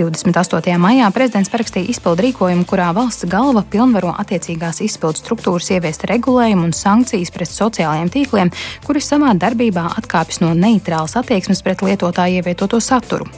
[0.00, 0.74] 28.
[0.80, 6.74] maijā prezidents parakstīja izpildu rīkojumu, kurā valsts galva pilnvaro attiecīgās izpildu struktūras ieviest regulējumu un
[6.74, 8.52] sankcijas pret sociālajiem tīkliem,
[8.88, 13.28] kuri savā darbībā atkāpjas no neitrālas attieksmes pret lietotāju ievietoto saturu.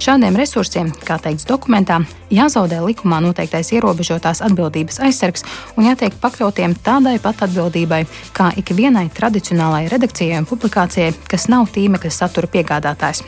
[0.00, 2.00] Šādiem resursiem, kā teikts dokumentā,
[2.32, 5.44] jāzaudē likumā noteiktais ierobežotās atbildības aizsargs
[5.76, 8.04] un jātiek pakļautiem tādai pat atbildībai
[8.36, 13.24] kā ikvienai tradicionālai redakcijai un publikācijai, kas nav tīmekļa satura piegādātājs.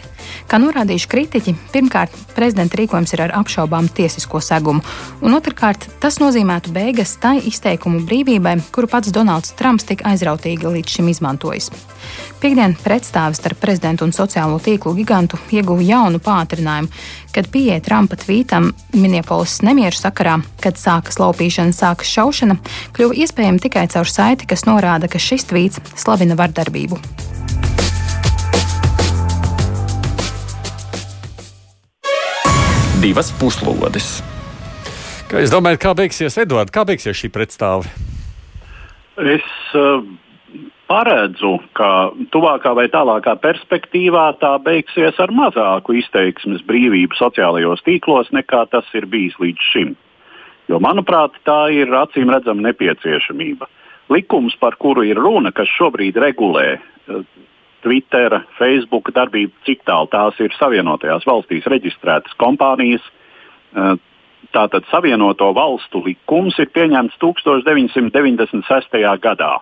[0.51, 4.85] Kā norādījuši kritiķi, pirmkārt, prezidenta rīkojums ir ar apšaubām tiesisko segumu,
[5.23, 10.99] un otrkārt, tas nozīmētu beigas tai izteikumu brīvībai, kuru pats Donalds Trumps tik aizrautīgi līdz
[10.99, 11.73] šim izmantojis.
[12.43, 16.91] Piektdien pretstāvis starp prezidentu un sociālo tīklu gigantu ieguva jaunu pātrinājumu,
[17.33, 22.59] kad pieeja Trumpa tvītam Minneapolis nemieru sakarā, kad sākas laupīšana, sākas šaušana,
[22.97, 27.01] kļuva iespējama tikai caur saiti, kas norāda, ka šis tvīts slavina vardarbību.
[33.03, 34.21] Divas puslodes.
[35.27, 36.71] Kā jūs domājat, kā beigsies Edvards?
[36.71, 37.91] Kā beigsies šī pretstāve?
[39.19, 40.05] Es uh,
[40.87, 48.69] paredzu, ka tuvākā vai tālākā perspektīvā tā beigsies ar mazāku izteiksmes brīvību sociālajos tīklos nekā
[48.71, 49.95] tas ir bijis līdz šim.
[50.71, 53.67] Jo, manuprāt, tā ir acīm redzama nepieciešamība.
[54.15, 57.27] Likums, par kuru ir runa, kas šobrīd regulē eh,
[57.83, 63.05] Twitter, Facebook darbību, cik tālu tās ir Savienotajās valstīs reģistrētas kompānijas.
[64.53, 68.99] Tātad Savienoto valstu likums ir pieņemts 1996.
[69.23, 69.53] gadā.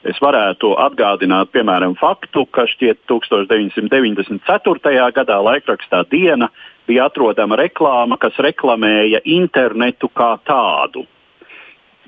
[0.00, 5.10] Es varētu atgādināt, piemēram, faktu, ka šķiet 1994.
[5.12, 6.48] gadā laikrakstā Diena
[6.88, 11.04] bija atrodama reklāma, kas reklamēja internetu kā tādu.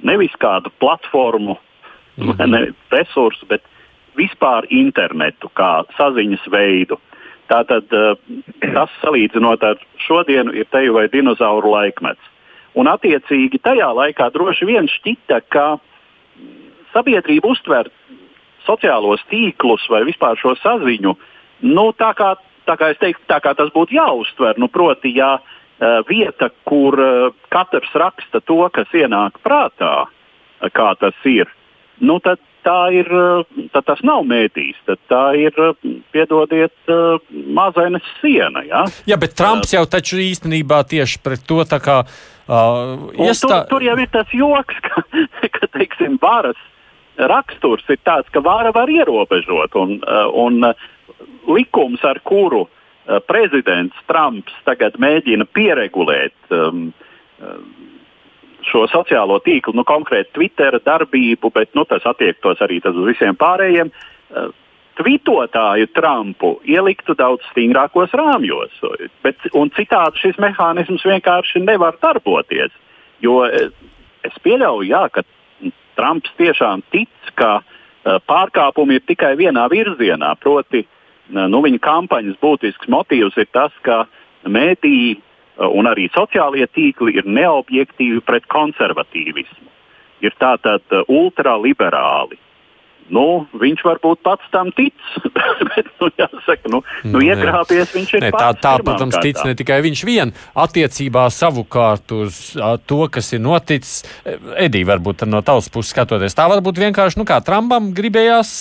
[0.02, 1.58] Nevis kādu platformu,
[2.16, 2.46] -hmm.
[2.46, 3.62] ne resursu, bet
[4.18, 6.98] vispār internetu kā saziņas veidu.
[7.50, 12.30] Tātad tas salīdzinot ar šodienu ir teju vai dinozauru laikmets.
[12.78, 15.66] Un attiecīgi tajā laikā droši vien šķita, ka
[16.94, 17.90] sabiedrība uztver
[18.66, 21.14] sociālos tīklus vai vispār šo saziņu
[21.68, 22.34] nu, tā, kā,
[22.68, 24.60] tā, kā teiktu, tā kā tas būtu jāuztver.
[24.60, 30.06] Nu, proti, ja uh, vieta, kur uh, katrs raksta to, kas ienāk prātā,
[30.72, 31.50] kā tas ir,
[32.00, 33.08] nu, tad tā ir,
[33.74, 34.80] tad tas nav mēdījis.
[35.10, 35.56] Tā ir,
[36.14, 36.74] piedodiet,
[37.54, 38.64] mazainas siena.
[38.66, 38.84] Ja?
[39.08, 42.02] Jā, bet Trumps jau taču īstenībā tieši pret to tā kā.
[42.42, 43.62] Uh, iestā...
[43.62, 45.04] tur, tur jau ir tas joks, ka,
[45.58, 46.58] ka teiksim, varas
[47.16, 49.76] raksturs ir tāds, ka vara var ierobežot.
[49.78, 49.98] Un,
[50.38, 50.72] un
[51.50, 52.66] likums, ar kuru
[53.26, 56.92] prezidents Trumps tagad mēģina pieregulēt um,
[58.72, 63.38] šo sociālo tīklu, nu, konkrēti Twitter darbību, bet nu, tas attiektos arī tas uz visiem
[63.38, 63.92] pārējiem.
[64.32, 64.50] Uh,
[64.92, 68.74] Tvitotāju Trumpu ieliktu daudz stingrākos rāmjos,
[69.24, 69.40] bet
[69.78, 72.74] citādi šis mehānisms vienkārši nevar darboties.
[73.24, 75.24] Jo es pieļauju, jā, ka
[75.96, 77.08] Trumps tiešām tic,
[77.40, 80.34] ka uh, pārkāpumi ir tikai vienā virzienā.
[80.42, 80.84] Proti,
[81.32, 84.04] nu, viņa kampaņas būtisks motīvs ir tas, ka
[84.44, 85.20] mēdīji
[85.58, 89.68] un arī sociālie tīkli ir neobjektīvi pret konservatīvismu.
[90.22, 92.38] Ir tātad uh, ultraliberāli.
[93.12, 94.94] Nu, viņš varbūt pats tam tic,
[95.72, 98.26] bet, nu, jāsaka, nu, nu iekrāpies viņš ir.
[98.28, 100.32] Ne, tā, tā protams, tic ne tikai viņš vien.
[100.54, 102.40] Attiecībā savukārt uz
[102.86, 107.28] to, kas ir noticis, e, Edī, varbūt no tavas puses skatoties, tā varbūt vienkārši, nu,
[107.28, 108.52] kā Trumpam gribējās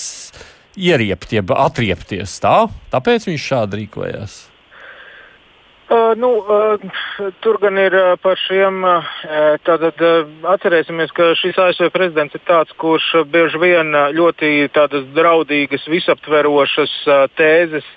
[0.76, 4.40] ieriept, jeb atriepties tā, tāpēc viņš šādi rīkojās.
[6.18, 6.82] Nu, uh,
[7.44, 8.84] tur gan ir uh, par šiem.
[8.84, 9.10] Uh,
[9.68, 10.02] tātad,
[10.56, 14.70] atcerēsimies, ka šis ASV prezidents ir tāds, kurš bieži vien ļoti
[15.16, 16.96] draudīgas, visaptverošas
[17.40, 17.88] tēzes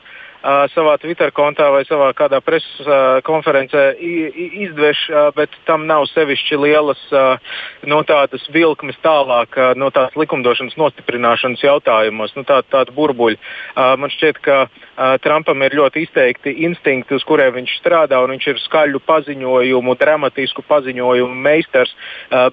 [0.74, 2.88] savā Twitter kontā vai savā kādā preses
[3.24, 7.00] konferencē izdveš, bet tam nav sevišķi lielas
[7.88, 13.40] no tādas vilkmes tālāk, no tādas likumdošanas nostiprināšanas jautājumos, nu, tā, tāda burbuļa.
[14.00, 14.66] Man šķiet, ka
[15.24, 20.62] Trumpam ir ļoti izteikti instinkti, uz kuriem viņš strādā, un viņš ir skaļu paziņojumu, dramatisku
[20.68, 21.94] paziņojumu meistars,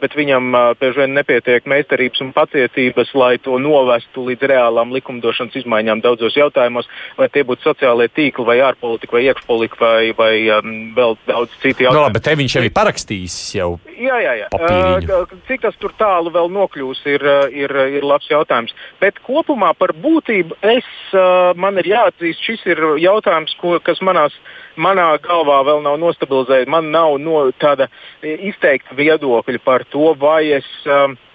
[0.02, 0.50] bet viņam
[0.80, 6.90] bieži vien nepietiek meistarības un pacietības, lai to novestu līdz reālām likumdošanas izmaiņām daudzos jautājumos,
[7.20, 11.52] vai tie būtu sociāli sociālajie tīkli, vai ārpolitika, vai iekšpolitika, vai, vai um, vēl daudz
[11.62, 12.08] citu jautājumu.
[12.08, 13.70] No, bet te viņš jau ir parakstījis jau.
[13.98, 14.50] Jā, jā, jā.
[14.54, 15.18] Papīriņu.
[15.18, 18.76] Uh, cik tas tur tālu vēl nokļūs, ir, uh, ir, ir labs jautājums.
[19.02, 24.36] Bet kopumā par būtību es, uh, man ir jāatzīst, šis ir jautājums, ko, kas manās,
[24.78, 26.70] manā galvā vēl nav nostabilizēts.
[26.72, 27.90] Man nav no, tāda
[28.22, 30.70] izteikta viedokļa par to, vai es.
[30.86, 31.31] Uh, Uh,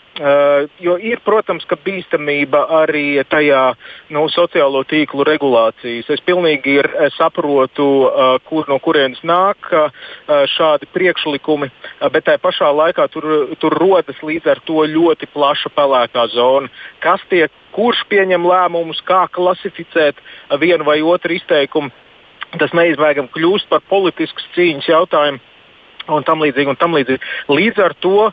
[0.81, 3.63] jo ir, protams, ka bīstamība arī tajā
[4.15, 6.09] nu, sociālo tīklu regulācijas.
[6.13, 9.69] Es pilnīgi ir, es saprotu, uh, kur, no kurienes nāk
[10.57, 11.69] šādi priekšlikumi,
[12.13, 13.29] bet tajā pašā laikā tur,
[13.61, 16.71] tur rodas līdz ar to ļoti plaša pelēkā zona.
[17.05, 20.21] Kas tiek, kurš pieņem lēmumus, kā klasificēt
[20.61, 21.93] vienu vai otru izteikumu,
[22.57, 25.43] tas neizbēgami kļūst par politiskas cīņas jautājumu
[26.15, 26.71] un tam līdzīgi.
[26.71, 27.23] Un tam līdzīgi.
[27.51, 28.31] Līdz ar to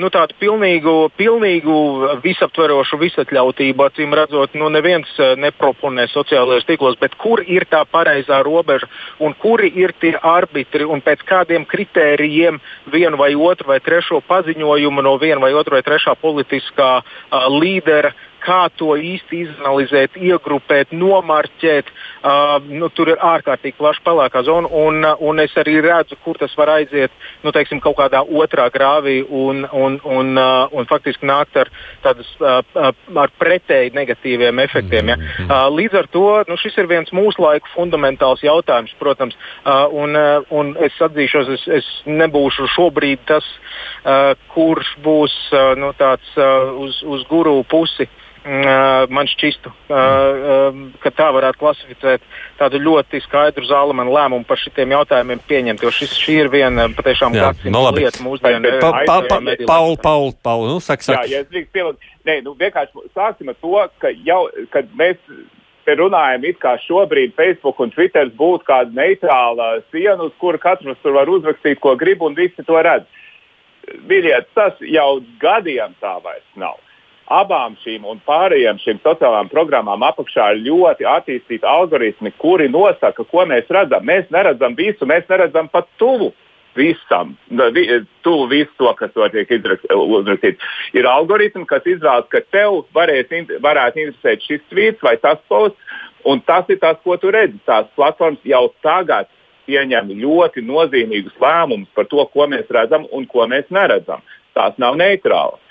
[0.00, 1.76] nu, tādu pilnīgu, pilnīgu
[2.24, 8.88] visaptverošu visatļautību, acīm redzot, nu, neviens neproponē sociālajos tīklos, bet kur ir tā pareizā robeža
[9.22, 12.60] un kuri ir tie arbitri un pēc kādiem kritērijiem
[12.92, 18.14] vienu vai otru vai trešo paziņojumu no viena vai otra vai trešā politiskā uh, līdera
[18.46, 21.90] kā to īsti izanalizēt, iegrupēt, nomarķēt.
[22.26, 26.54] Uh, nu, tur ir ārkārtīgi plaša pelēkā zona, un, un es arī redzu, kur tas
[26.58, 31.58] var aiziet nu, teiksim, kaut kādā otrā grāvī un, un, un, uh, un faktiski nākt
[31.60, 31.70] ar,
[32.04, 32.90] tādas, uh,
[33.22, 35.12] ar pretēji negatīviem efektiem.
[35.12, 35.18] Ja.
[35.20, 35.48] Mhm.
[35.50, 40.16] Uh, līdz ar to nu, šis ir viens mūsu laika fundamentāls jautājums, protams, uh, un,
[40.16, 43.46] uh, un es atzīšos, es, es nebūšu šobrīd tas,
[44.04, 48.08] uh, kurš būs uh, nu, tāds uh, uz, uz guru pusi.
[48.46, 49.72] Man šķistu,
[51.02, 52.22] ka tā varētu klasificēt
[52.60, 55.82] tādu ļoti skaidru zālamanu lēmumu par šiem jautājumiem pieņemt.
[55.82, 59.98] Jo šis, šī ir viena patiešām gadsimta no nu lieta mūsdienu pa, pa, pa, Paul,
[59.98, 61.26] Paul, Paul, nu, saka, saka.
[61.26, 63.74] Jā, ja es drīkst pievilkt, nē, nu vienkārši sāksim ar to,
[64.04, 64.40] ka jau,
[64.70, 65.18] kad mēs
[65.86, 71.02] te runājam, it kā šobrīd Facebook un Twitter būtu kāda neitrāla siena, uz kuru katrs
[71.02, 73.10] tur var uzrakstīt, ko grib, un visi to redz.
[74.06, 76.78] Mīļiet, tas jau gadiem tā vairs nav
[77.32, 83.46] abām šīm un pārējām šīm sociālām programmām apakšā ir ļoti attīstīti algoritmi, kuri nosaka, ko
[83.50, 84.06] mēs redzam.
[84.06, 86.32] Mēs neredzam visu, mēs neredzam pat tuvu
[86.76, 87.32] visam,
[88.22, 89.50] tuvu visu to, kas tur tiek
[89.96, 90.74] uzrakstīts.
[90.94, 93.32] Ir algoritmi, kas izvēlas, ka tev varēs,
[93.64, 95.80] varētu interesēt šis tvīts vai tas posts.
[96.26, 97.58] Un tas ir tas, ko tu redzi.
[97.68, 99.28] Tās platformas jau tagad
[99.66, 104.24] pieņem ļoti nozīmīgus lēmumus par to, ko mēs redzam un ko mēs neredzam.
[104.56, 105.62] Tās nav neitrālas.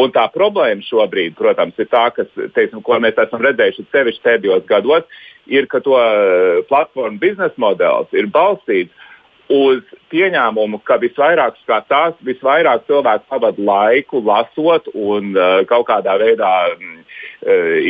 [0.00, 4.66] Un tā problēma šobrīd, protams, ir tā, kas, teiksim, ko mēs esam redzējuši sevišķi pēdējos
[4.70, 5.20] gados,
[5.52, 9.10] ir, ka to eh, platformu biznesa modelis ir balstīts
[9.52, 9.82] uz
[10.12, 16.78] pieņēmumu, ka visvairāk skatās, visvairāk cilvēku pavada laiku lasot un uh, kaut kādā veidā uh,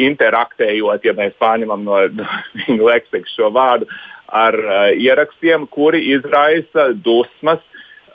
[0.09, 2.27] interaktējot, ja mēs pārņemam no, no
[2.65, 3.87] viņa leksikas šo vārdu,
[4.27, 7.63] ar uh, ierakstiem, kuri izraisa dusmas,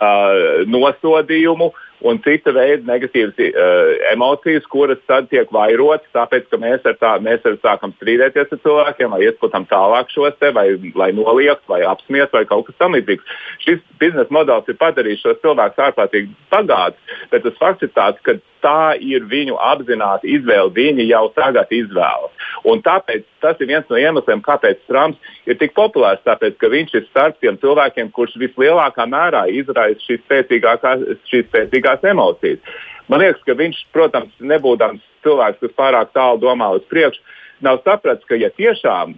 [0.01, 1.71] uh, nosodījumu.
[1.71, 6.98] Uh, un cita veida negatīvas uh, emocijas, kuras tad tiek vairotas, tāpēc, ka mēs ar,
[7.02, 10.68] tā, mēs ar sākam strīdēties ar cilvēkiem, vai ieskatām tālāk šos te, vai
[11.00, 13.39] lai noliegt, vai apsmiest, vai kaut kas tamlīdzīgs.
[13.66, 18.38] Šis biznesa modelis ir padarījis šos cilvēkus ārkārtīgi bagātus, bet tas fakts ir tāds, ka
[18.64, 20.72] tā ir viņu apzināta izvēle.
[20.76, 22.34] Viņi jau tagad izvēlas.
[22.68, 26.24] Un tāpēc tas ir viens no iemesliem, kāpēc Trumps ir tik populārs.
[26.28, 32.82] Tāpēc, ka viņš ir starp tiem cilvēkiem, kurš vislielākā mērā izraisa šīs spēcīgākās, emocijas.
[33.08, 37.24] Man liekas, ka viņš, protams, nebūdams cilvēks, kas pārāk tālu domā uz priekšu,
[37.64, 39.16] nav sapratis, ka ja tiešām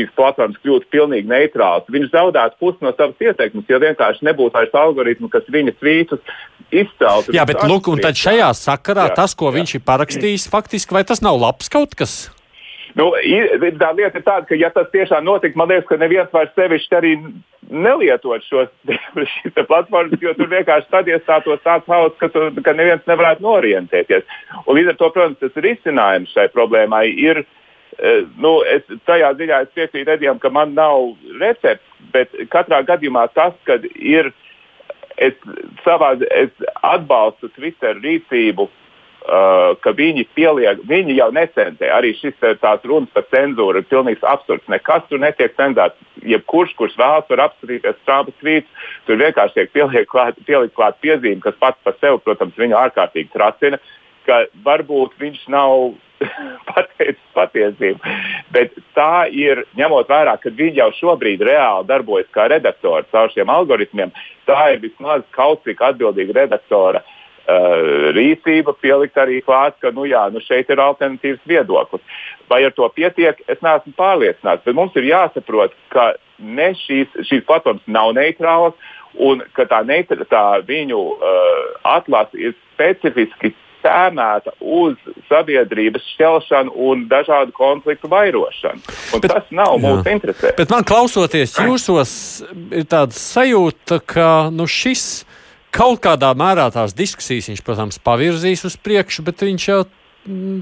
[0.00, 4.74] šīs platformas kļūtu pilnīgi neitrālas, viņš zaudētu pusi no savas ieteikumus, jo vienkārši nebūtu vairs
[4.82, 6.34] algoritmu, kas viņa tvītus
[6.70, 7.36] izceltu.
[7.36, 9.58] Jā, bet lūk, un tad šajā sakarā jā, tas, ko jā.
[9.60, 12.18] viņš ir parakstījis, faktiski, vai tas nav labs kaut kas?
[12.98, 16.50] Nu, tā lieta ir tāda, ka, ja tas tiešām notiktu, man liekas, ka neviens vairs
[16.56, 17.12] sevišķi arī
[17.70, 18.70] nelietot šos
[19.70, 24.26] platformas, jo tur vienkārši tad iestātos tāds hauss, ka, tu, ka neviens nevarētu norientēties.
[24.64, 27.44] Un līdz ar to, protams, tas risinājums šai problēmai ir.
[28.00, 31.84] Eh, nu, es, tajā ziņā es piekrītu Edijam, ka man nav recepts,
[32.14, 34.38] bet katrā gadījumā tas, ka ir uh,
[35.20, 35.36] es,
[35.84, 36.52] savā, es
[36.86, 41.90] atbalstu Twitter rīcību, uh, ka viņi pieliek, viņi jau necenzē.
[41.94, 44.66] Arī šis tās runas par cenzūru ir pilnīgs absurds.
[44.72, 46.00] Nekas tur netiek cenzēts.
[46.30, 51.40] Jebkurš, kurš vēlas, var apskatīties Trumpa tvītus, tur vienkārši tiek pielikt klāt, pielikt klāt piezīme,
[51.44, 53.80] kas pats par sevi, protams, viņu ārkārtīgi tracina,
[54.30, 55.92] ka varbūt viņš nav
[56.70, 58.16] pateicis patiesību.
[58.54, 63.50] Bet tā ir, ņemot vērā, ka viņi jau šobrīd reāli darbojas kā redaktori caur šiem
[63.50, 64.12] algoritmiem,
[64.48, 70.26] tā ir vismaz kaut cik atbildīga redaktora uh, rīcība, pielikt arī klāt, ka nu, jā,
[70.32, 72.04] nu šeit ir alternatīvs viedoklis.
[72.50, 74.66] Vai ar to pietiek, es neesmu pārliecināts.
[74.66, 78.76] Bet mums ir jāsaprot, ka ne šīs, šīs platformas nav neitrālas
[79.18, 81.64] un ka tā, neitra, tā viņu uh,
[81.96, 83.54] atlase ir specifiski
[83.84, 84.96] tēmēta uz
[85.28, 88.82] sabiedrības šķelšanu un dažādu konfliktu vairošanu.
[89.14, 89.82] Un bet, tas nav jā.
[89.84, 90.54] mūsu interesē.
[90.58, 92.12] Bet man klausoties jūsos,
[92.74, 95.24] ir tāda sajūta, ka nu, šis
[95.74, 99.82] kaut kādā mērā tās diskusijas viņš, protams, pavirzīs uz priekšu, bet viņš jau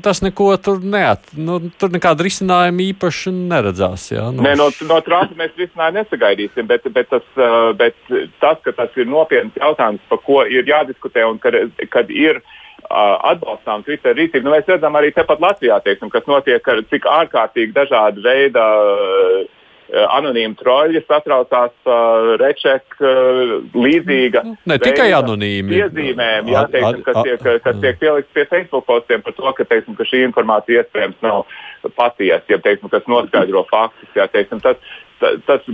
[0.03, 4.07] tas neko tur neat, nu, tur nekāda risinājuma īpaši neredzās.
[4.13, 4.45] Jā, nu.
[4.47, 7.27] Nē, no, no Trumpa mēs risinājumu nesagaidīsim, bet, bet, tas,
[7.81, 7.99] bet
[8.43, 11.59] tas, ka tas ir nopietns jautājums, par ko ir jādiskutē un kad,
[11.91, 14.47] kad ir uh, atbalstām Twitter rīcību.
[14.47, 18.67] Nu, mēs redzam arī tepat Latvijā, teiksim, kas notiek, cik ārkārtīgi dažādi veidi
[19.89, 24.45] anonīmi troļļi satraucās uh, reček uh, līdzīga.
[24.69, 25.73] Ne tikai anonīmi.
[25.73, 29.97] Piezīmēm, jā, teiksim, kas, tiek, kas tiek pielikts pie Facebook postiem par to, ka, teiksim,
[29.99, 31.45] ka šī informācija iespējams nav
[31.97, 34.13] patiesa, ja teiksim, kas noskaidro faktus.
[34.19, 34.77] Jā, teiksim, tas,
[35.23, 35.65] tas, tas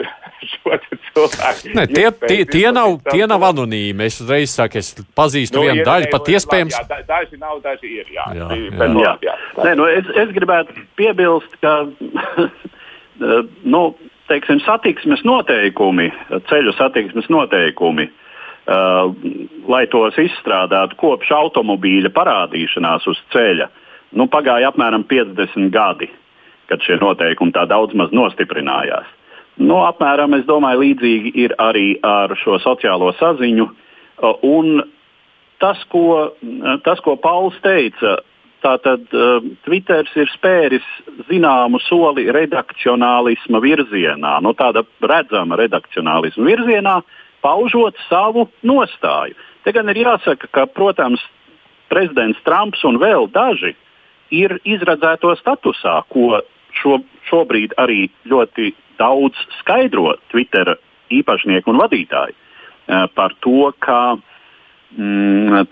[1.12, 1.74] cilvēku.
[1.76, 4.06] Ne, tie, tie, tie, nav, tie nav anonīmi.
[4.06, 6.76] Es uzreiz saku, es pazīstu nu, vienu daļu, pat iespējams.
[6.78, 8.10] Jā, daži nav, daži ir.
[8.14, 8.90] Jā, jā, jā.
[9.04, 9.14] jā.
[9.28, 9.38] jā.
[9.60, 11.82] Nē, nu, es, es gribētu piebilst, ka
[13.62, 13.82] nu,
[14.30, 16.10] teiksim, satiksmes noteikumi,
[16.50, 18.10] ceļu satiksmes noteikumi.
[18.70, 19.08] Uh,
[19.72, 23.66] lai tos izstrādātu kopš automobīļa parādīšanās uz ceļa,
[24.14, 26.10] nu, pagāja apmēram 50 gadi,
[26.70, 29.08] kad šie noteikumi tā daudz maz nostiprinājās.
[29.58, 33.66] Nu, apmēram, es domāju, līdzīgi ir arī ar šo sociālo saziņu.
[34.20, 34.84] Uh, un
[35.58, 36.30] tas, ko,
[36.84, 38.20] tas, ko Pauls teica,
[38.62, 40.86] tātad uh, Twitter ir spēris
[41.28, 47.00] zināmu soli redakcionālisma virzienā, nu, tāda redzama redakcionālisma virzienā,
[47.44, 49.36] paužot savu nostāju.
[49.64, 51.22] Te gan ir jāsaka, ka, protams,
[51.92, 53.74] prezidents Trumps un vēl daži
[54.30, 56.42] ir izredzēto statusā, ko
[56.80, 60.76] šo, šobrīd arī ļoti daudz skaidro Twitter
[61.10, 64.00] īpašnieki un vadītāji uh, par to, ka
[64.94, 65.66] mm,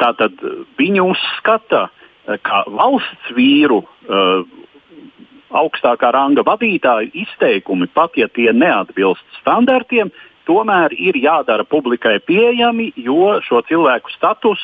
[0.81, 1.89] viņi uzskata,
[2.29, 4.47] uh, ka valsts vīru uh,
[5.49, 10.13] augstākā ranga vadītāju izteikumi, pat ja tie neatbilst standartiem,
[10.49, 14.63] tomēr ir jādara publikai pieejami, jo šo cilvēku status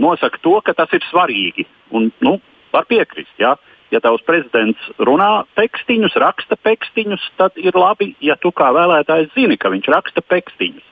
[0.00, 1.66] nosaka to, ka tas ir svarīgi.
[1.96, 2.36] Un, nu,
[2.72, 3.32] var piekrist.
[3.40, 3.56] Ja?
[3.94, 9.58] Ja tavs prezidents runā tekstiņus, raksta tekstiņus, tad ir labi, ja tu kā vēlētājs zini,
[9.60, 10.86] ka viņš raksta tekstiņus.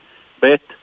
[0.44, 0.76] Bet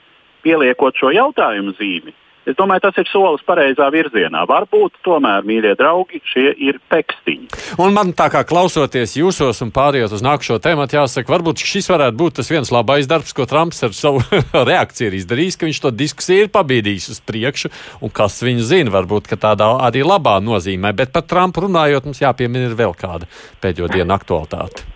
[0.44, 4.42] pieliekot šo jautājumu zīmi, Es domāju, tas ir solis pareizā virzienā.
[4.50, 7.50] Varbūt tomēr, mīļie draugi, šie ir tekstiņi.
[7.82, 12.18] Un man tā kā klausoties jūsos un pārējot uz nākamšo tēmu, jāsaka, varbūt šis varētu
[12.18, 14.24] būt tas viens labais darbs, ko Trumps ar savu
[14.70, 17.70] reakciju ir izdarījis, ka viņš to diskusiju ir pabīdījis uz priekšu,
[18.02, 20.90] un kas viņu zina, varbūt tādā arī labā nozīmē.
[20.98, 23.30] Bet par Trumpu runājot, mums jāpiemina vēl kāda
[23.62, 24.91] pēdējo dienu aktualitāte.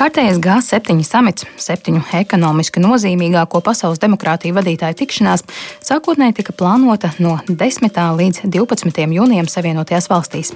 [0.00, 5.44] Kārtējais G7 samits, septiņu ekonomiski nozīmīgāko pasaules demokrātiju vadītāju tikšanās,
[5.84, 8.00] sākotnēji tika plānota no 10.
[8.16, 9.02] līdz 12.
[9.18, 10.54] jūnijam Savienotajās valstīs.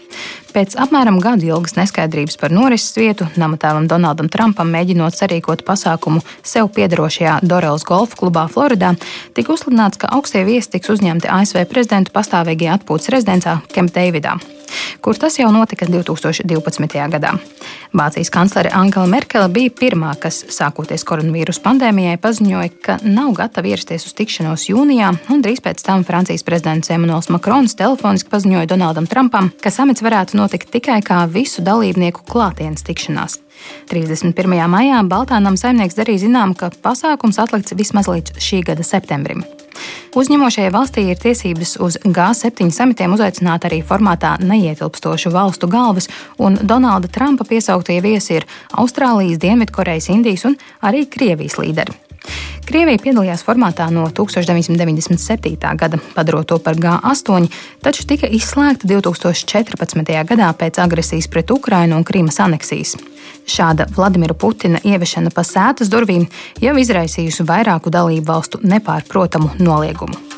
[0.56, 6.72] Pēc apmēram gadu ilgas neskaidrības par norises vietu, namatēlam Donaldam Trumpam mēģinot sarīkot pasākumu sev
[6.72, 8.94] piedarošajā Dorels golfa klubā Floridā,
[9.36, 14.38] tika uzsludināts, ka augstie viesi tiks uzņemti ASV prezidentu pastāvīgajā atpūtas rezidencā Kemp Deividā
[15.04, 17.04] kur tas jau notika 2012.
[17.14, 17.34] gadā.
[17.94, 24.08] Vācijas kanclere Angela Merkele bija pirmā, kas, sākoties koronavīrus pandēmijai, paziņoja, ka nav gatava ierasties
[24.08, 29.52] uz tikšanos jūnijā, un drīz pēc tam Francijas prezidents Emmanuels Macrons telefoniski paziņoja Donaldam Trumpam,
[29.62, 33.43] ka samits varētu notikt tikai kā visu dalībnieku klātienes tikšanās.
[33.90, 34.56] 31.
[34.70, 39.44] maijā Baltānam saimnieks darīja zinām, ka pasākums atlikts vismaz līdz šī gada septembrim.
[40.14, 46.06] Uzņemošajai valstī ir tiesības uz G7 samitiem uzaicināt arī formātā neietilpstošu valstu galvas,
[46.38, 48.46] un Donalda Trumpa piesauktie viesi ir
[48.78, 51.98] Austrālijas, Dienvidkorejas, Indijas un arī Krievijas līderi.
[52.64, 55.56] Krievija piedalījās formātā no 1997.
[55.76, 57.50] gada, padarot to par G8,
[57.84, 60.14] taču tika izslēgta 2014.
[60.30, 62.96] gadā pēc agresijas pret Ukrainu un Krīmas aneksijas.
[63.44, 66.24] Šāda Vladimira Putina ieviešana pa sētas durvīm
[66.64, 70.33] jau izraisījusi vairāku dalību valstu nepārprotamu noliegumu.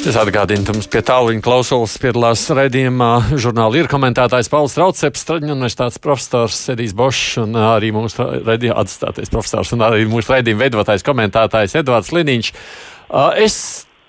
[0.00, 5.52] Es atgādinu, ka mums pie tālruņa klausulas piedalās raidījumā žurnāla ir komentētājs Pauls Trauceps, Straņu
[5.52, 11.04] universitātes profesors Edijs Bošs un arī mūsu raidījuma atstātais profesors un arī mūsu raidījuma veidotājs
[11.04, 12.50] komentētājs Edvards Liniņš.
[13.44, 13.60] Es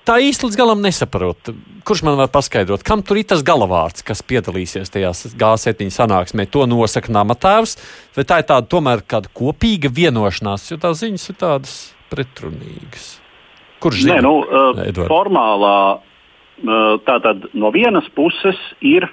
[0.08, 1.58] tā īsti līdz galam nesaprotu.
[1.84, 6.48] Kurš man var paskaidrot, kam tur ir tas galavārds, kas piedalīsies tajā G7 sanāksmē?
[6.56, 7.76] To nosaka namatēvs,
[8.16, 13.18] vai tā ir tāda tomēr kāda kopīga vienošanās, jo tās ziņas ir tādas pretrunīgas.
[13.82, 14.20] Kurš zina?
[14.20, 15.10] Nē, nu, uh, Edvard.
[15.10, 19.08] formālā uh, tātad no vienas puses ir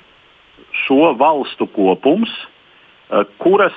[0.84, 2.32] šo valstu kopums,
[3.08, 3.76] uh, kuras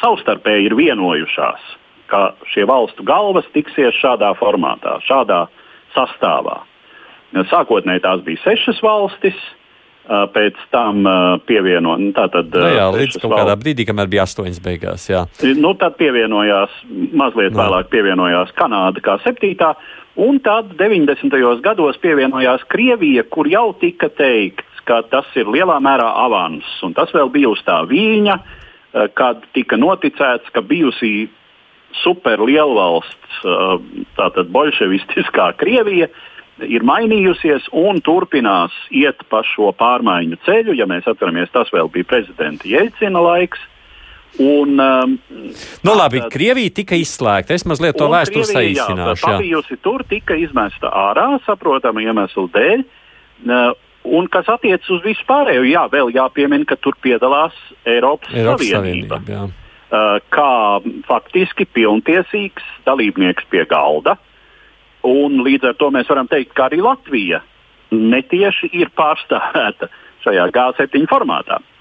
[0.00, 1.70] savstarpēji ir vienojušās,
[2.10, 5.44] ka šie valstu galvas tiksies šādā formātā, šādā
[5.94, 6.62] sastāvā.
[7.30, 9.38] Sākotnēji tās bija sešas valstis,
[10.08, 11.04] pēc tam
[11.46, 12.00] pievienot.
[12.02, 15.06] Nu, tātad, no nu jā, līdz kaut kādā brīdī, kamēr bija astoņas beigās.
[15.10, 15.24] Jā.
[15.60, 16.74] Nu, tad pievienojās,
[17.14, 17.60] mazliet no.
[17.62, 19.74] vēlāk pievienojās Kanāda kā septītā,
[20.18, 21.60] Un tad 90.
[21.62, 26.66] gados pievienojās Krievija, kur jau tika teikts, ka tas ir lielā mērā avans.
[26.82, 31.28] Un tas vēl bija uz tā viļņa, eh, kad tika noticēts, ka bijusī
[32.02, 33.78] superlielvalsts, eh,
[34.18, 36.08] tātad bolševistiskā Krievija,
[36.66, 40.76] ir mainījusies un turpinās iet pa šo pārmaiņu ceļu.
[40.76, 43.60] Ja mēs atceramies, tas vēl bija prezidenta Jeļcina laiks.
[44.38, 45.16] Un, um,
[45.82, 47.56] nu, labi, tad, Krievija tika izslēgta.
[47.56, 49.26] Es mazliet to vēsturi saīsināšu.
[49.26, 52.84] Tā bijusi tur, tika izmesta ārā, saprotama iemesla dēļ.
[53.40, 53.72] Uh,
[54.06, 59.18] un kas attiecas uz visu pārējo, jā, vēl jāpiemina, ka tur piedalās Eiropas, Eiropas Savienība.
[59.18, 59.50] Savienība
[59.90, 64.16] uh, kā faktiski pilntiesīgs dalībnieks pie galda.
[65.06, 67.40] Un līdz ar to mēs varam teikt, ka arī Latvija
[67.90, 69.90] netieši ir pārstāvēta
[70.24, 71.58] šajā G7 formātā.
[71.58, 71.79] Eh,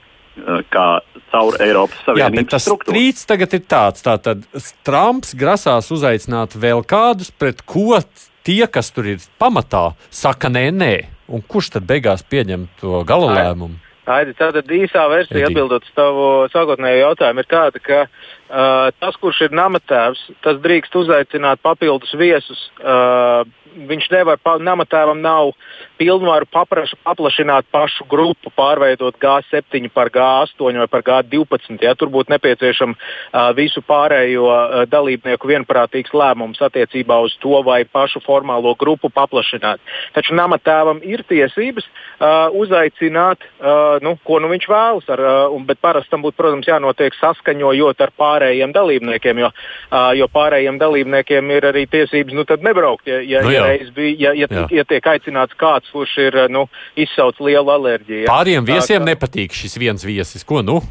[0.74, 0.88] kā
[1.32, 2.96] caur Eiropas Savienības Jā, tas struktūru.
[2.96, 4.48] Strīds tagad ir tāds, tātad
[4.88, 8.00] Trumps grasās uzaicināt vēl kādus, pret ko
[8.48, 10.96] tie, kas tur ir pamatā, saka nē, nē.
[11.30, 13.78] Un kurš tad beigās pieņem to gala lēmumu?
[14.10, 19.44] Aidi, tātad īsā versija atbildot uz tavu sākotnējo jautājumu ir tāda, ka uh, tas, kurš
[19.46, 22.64] ir namatēvs, tas drīkst uzaicināt papildus viesus.
[22.82, 23.46] Uh,
[23.76, 25.52] viņš nevar, namatēvam nav
[26.00, 31.78] pilnvaru paprašu, paplašināt pašu grupu, pārveidot G7 par G8 vai par G12.
[31.84, 37.84] Ja, tur būtu nepieciešams uh, visu pārējo uh, dalībnieku vienprātīgs lēmums attiecībā uz to, vai
[37.86, 39.82] pašu formālo grupu paplašināt.
[40.16, 45.82] Taču namatēvam ir tiesības uh, uzaicināt, uh, nu, ko nu viņš vēlas, ar, uh, bet
[45.84, 48.39] parasti tam būtu, protams, jānotiek saskaņojot ar pārējiem
[48.76, 53.08] dalībniekiem, jo, uh, jo pārējiem dalībniekiem ir arī tiesības nu, nebraukt.
[53.10, 56.68] Ja, ja, nu, ja, reiz bija, ja, ja, ja tiek aicināts kāds, kurš ir nu,
[57.00, 58.28] izsaucis lielu alerģiju.
[58.30, 59.12] Pāriem viesiem tā, ka...
[59.14, 60.46] nepatīk šis viens viesis.
[60.48, 60.82] Ko nu?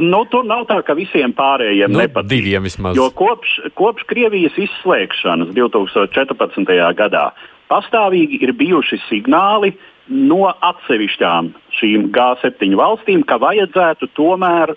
[0.00, 2.30] Nu, tur nav tā, ka visiem pārējiem nu, nepatīk.
[2.30, 2.96] Diviem vismaz.
[2.96, 6.72] Jo kopš, kopš Krievijas izslēgšanas 2014.
[6.96, 7.26] gadā
[7.72, 9.74] pastāvīgi ir bijuši signāli
[10.08, 14.74] no atsevišķām šīm G7 valstīm, ka vajadzētu tomēr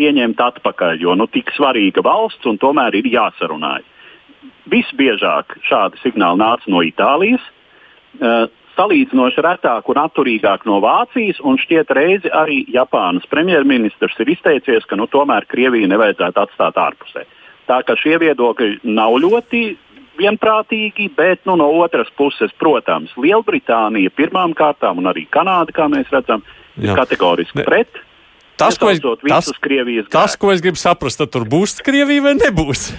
[0.00, 3.86] pieņemt atpakaļ, jo nu, tik svarīga valsts un tomēr ir jāsarunājas.
[4.70, 7.44] Visbiežāk šādi signāli nāca no Itālijas,
[8.20, 8.48] uh,
[8.78, 14.96] salīdzinoši retāk un atturīgāk no Vācijas, un šķiet reizi arī Japānas premjerministrs ir izteicies, ka
[14.96, 17.26] nu, tomēr Krieviju nevajadzētu atstāt ārpusē.
[17.68, 19.64] Tā ka šie viedokļi nav ļoti
[20.20, 26.10] vienprātīgi, bet nu, no otras puses, protams, Lielbritānija pirmām kārtām un arī Kanāda, kā mēs
[26.12, 26.44] redzam,
[26.80, 28.00] ir kategoriski pret.
[28.60, 29.50] Tas, ko es, tas,
[30.12, 32.90] tas, ko es gribu saprast, tad tur būs Krievija vai nebūs?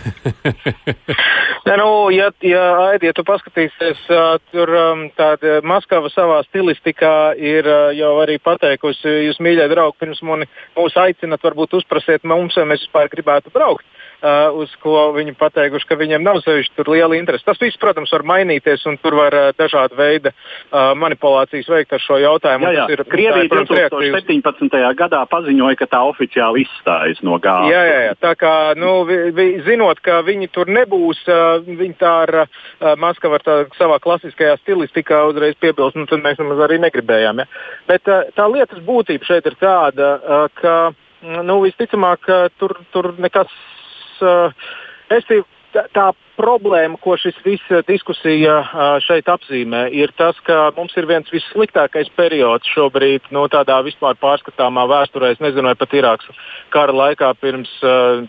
[1.67, 4.01] ne, nu, ja, ja, Aidi, ja tu paskatīsies,
[4.49, 4.73] tur
[5.19, 10.49] tāda Maskava savā stilistikā ir jau arī pateikusi, jūs mīļie draugi, pirms mani,
[10.79, 13.85] mūs aicinat, varbūt uzprasiet mums, vai mēs vispār gribētu braukt
[14.21, 17.45] uh, uz ko viņi pateikuši, ka viņiem nav sevišķi liela interese.
[17.47, 22.03] Tas viss, protams, var mainīties, un tur var uh, dažādi veidi uh, manipulācijas veikt ar
[22.03, 22.69] šo jautājumu.
[22.69, 22.87] Jā, jā.
[22.95, 24.77] Ir, Krievija ir, protams, 2017.
[24.99, 27.73] gadā paziņoja, ka tā oficiāli izstājas no gāzes.
[27.73, 28.15] Jā, jā, jā.
[28.21, 32.95] Tā kā, nu, vi, vi, zinot, ka viņi tur nebūs, uh, viņi tā ar uh,
[33.01, 37.43] Maskavu ar tā, savā klasiskajā stilistikā uzreiz piebilst, nu, tad mēs nemaz arī negribējām.
[37.43, 37.49] Ja?
[37.89, 40.75] Bet uh, tā lietas būtība šeit ir tāda, uh, ka
[41.21, 42.25] nu, visticamāk,
[42.57, 43.80] tur, tur nekas uh,
[44.21, 46.07] es teiktu, tā, tā
[46.39, 48.61] problēma, ko šis viss diskusija
[49.05, 54.17] šeit apzīmē, ir tas, ka mums ir viens vissliktākais periods šobrīd, no nu, tādā vispār
[54.21, 55.33] pārskatāmā vēsturē.
[55.35, 56.41] Es nezinu, vai pat Irākas
[56.73, 57.73] kara laikā pirms,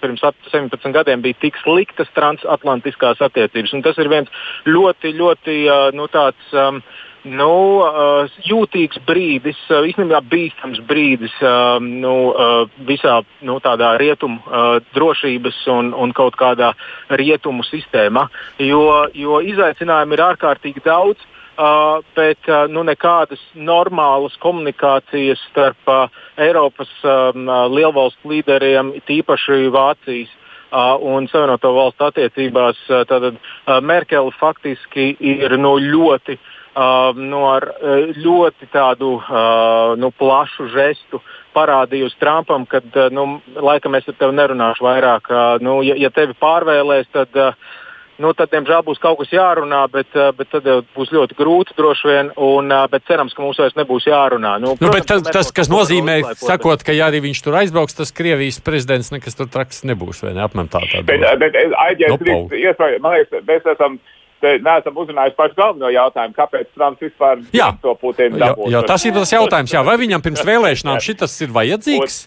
[0.02, 3.72] pirms 17 gadiem bija tik sliktas transatlantiskās attiecības.
[3.76, 5.62] Un tas ir viens ļoti, ļoti
[5.98, 6.52] nu, tāds.
[6.52, 6.84] Um,
[7.28, 12.14] nu, uh, jūtīgs brīdis, uh, īstenībā bīstams brīdis uh, nu,
[12.88, 14.40] visā nu, tādā rietumu
[14.94, 16.72] drošības un, un kaut kādā
[17.10, 18.26] rietumu sistēmā.
[18.62, 21.28] Jo, jo izaicinājumu ir ārkārtīgi daudz.
[21.52, 26.06] Uh, bet uh, nu, nekādas normālas komunikācijas starp uh,
[26.40, 27.44] Eiropas um,
[27.74, 30.32] lielvalstu līderiem, tīpaši Vācijas
[30.72, 33.26] un Savienoto valstu attiecībās, tad
[33.84, 36.46] Merkele faktiski ir nu, ļoti uh,
[37.18, 41.20] nu, ar uh, ļoti tādu uh, nu, plašu žestu
[41.52, 45.28] parādījusi Trumpam, ka, uh, nu, laikam es ar tevi nerunāšu vairāk.
[45.28, 47.36] Uh, nu, ja, ja tevi pārvēlēs, tad,
[48.22, 52.32] nu, tad, diemžēl, būs kaut kas jārunā, bet, bet tad būs ļoti grūti droši vien.
[52.40, 54.54] Un, bet cerams, ka mums vairs nebūs jārunā.
[54.62, 58.16] Nu, nu, protams, tas, tas, kas nozīmē, sakot, ka ja arī viņš tur aizbrauks, tas
[58.16, 60.24] Krievijas prezidents nekas tur traks nebūs.
[60.30, 60.40] Ne?
[60.46, 60.84] Apmēram tā.
[60.88, 64.00] tā bet, bet, aizies, no, man liekas, mēs esam
[64.42, 67.42] neesam uzrunājuši pašu galveno jautājumu, kāpēc Trumps vispār
[67.82, 68.72] to Putinu dabūs.
[68.74, 72.22] Jā, tas ir tas jautājums, jā, vai viņam pirms vēlēšanām šitas ir vajadzīgs?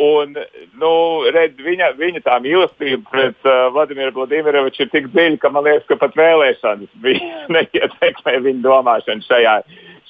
[0.00, 0.36] Un,
[0.78, 0.90] nu,
[1.34, 5.88] redz, viņa, viņa tā mīlestība pret uh, Vladimiru Vladimiroviču ir tik dziļa, ka man liekas,
[5.90, 9.56] ka pat vēlēšanas bija neietekmē viņa domāšanu šajā,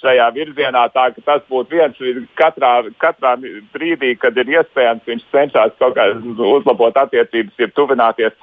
[0.03, 0.85] šajā virzienā.
[0.93, 3.35] Tā, tas būtu viens katrā, katrā
[3.73, 8.37] brīdī, kad ir iespējams, viņš cenšas kaut kā uzlabot attiecības, ir tuvināties,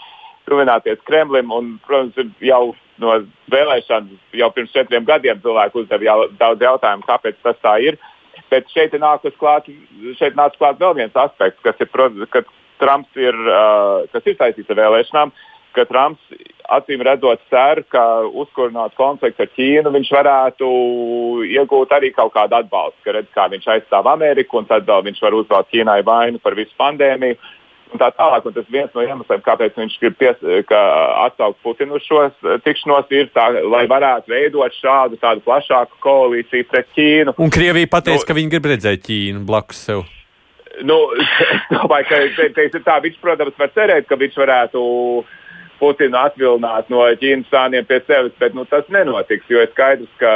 [0.50, 1.52] tuvināties Kremlim.
[1.54, 3.18] Un, protams, jau no
[3.54, 8.00] vēlēšanas jau pirms četriem gadiem cilvēki uzdeva jau, daudz jautājumu, kāpēc tas tā ir.
[8.52, 9.68] Bet šeit nāk klāt,
[10.20, 11.92] šeit nāk klāt vēl viens aspekts, kas ir,
[12.32, 12.46] ka
[12.80, 13.36] Trumps ir,
[14.14, 15.34] kas ir saistīts ar vēlēšanām,
[15.76, 16.38] ka Trumps
[16.74, 20.70] acīm redzot cer, ka uzkurināt konfliktu ar Ķīnu, viņš varētu
[21.58, 25.22] iegūt arī kaut kādu atbalstu, ka redz, kā viņš aizstāv Ameriku, un tad vēl viņš
[25.26, 27.40] var uzvelt Ķīnai vainu par visu pandēmiju
[27.94, 28.48] un tā tālāk.
[28.48, 30.44] Un tas viens no iemesliem, kāpēc viņš grib pies,
[31.28, 32.26] atsaukt Putinu uz šo
[32.66, 37.38] tikšanos, ir tā, lai varētu veidot šādu plašāku koalīciju pret Ķīnu.
[37.42, 40.06] Un Krievija pateica, nu, ka viņi grib redzēt Ķīnu blakus sev.
[40.86, 41.34] Nu, es
[41.74, 44.86] domāju, ka te, te, tā, viņš, protams, var cerēt, ka viņš varētu
[45.78, 50.32] Putinu atvilināt no Ķīnas sāniem pie sevis, bet nu, tas nenotiks, jo ir skaidrs, ka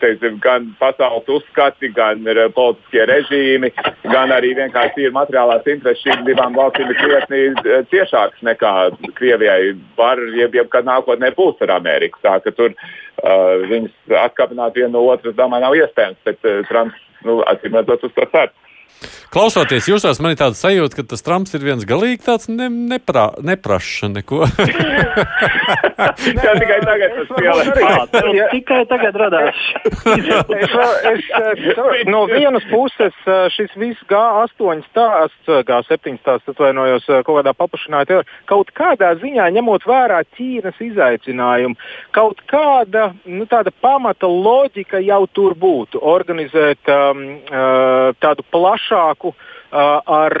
[0.00, 3.70] teiksim, gan pasaules uzskati, gan eh, politiskie režīmi,
[4.10, 8.74] gan arī vienkārši ir materiālās intereses šīm divām valstīm ir krietni eh, ciešākas nekā
[9.18, 12.20] Krievijai var, jeb, jeb kad nākotnē būs ar Ameriku.
[12.24, 17.00] Tā ka tur uh, viņas atkāpināt vienu no otras, domāju, nav iespējams, bet uh, Trumps,
[17.26, 18.52] nu, acīm redzot, uz to cer.
[19.36, 23.26] Klausoties jūsos, man ir tāds sajūta, ka tas Trumps ir viens galīgi tāds ne, neprā,
[23.44, 24.46] nepraša neko.
[25.96, 27.64] Jā, tikai tagad tas spēlē.
[28.52, 29.60] Tikai tagad radās.
[30.56, 30.72] es,
[31.10, 31.28] es,
[32.08, 33.16] no vienas puses
[33.56, 40.22] šis viss G8 stāsts, G7 stāsts, atvainojos, kaut kādā paplašinātā, kaut kādā ziņā ņemot vērā
[40.36, 41.76] Ķīnas izaicinājumu,
[42.16, 46.00] kaut kāda nu, tāda pamata loģika jau tur būtu.
[46.16, 47.24] Organizēt um,
[48.22, 49.32] tādu plašu plašāku
[49.72, 50.34] ar,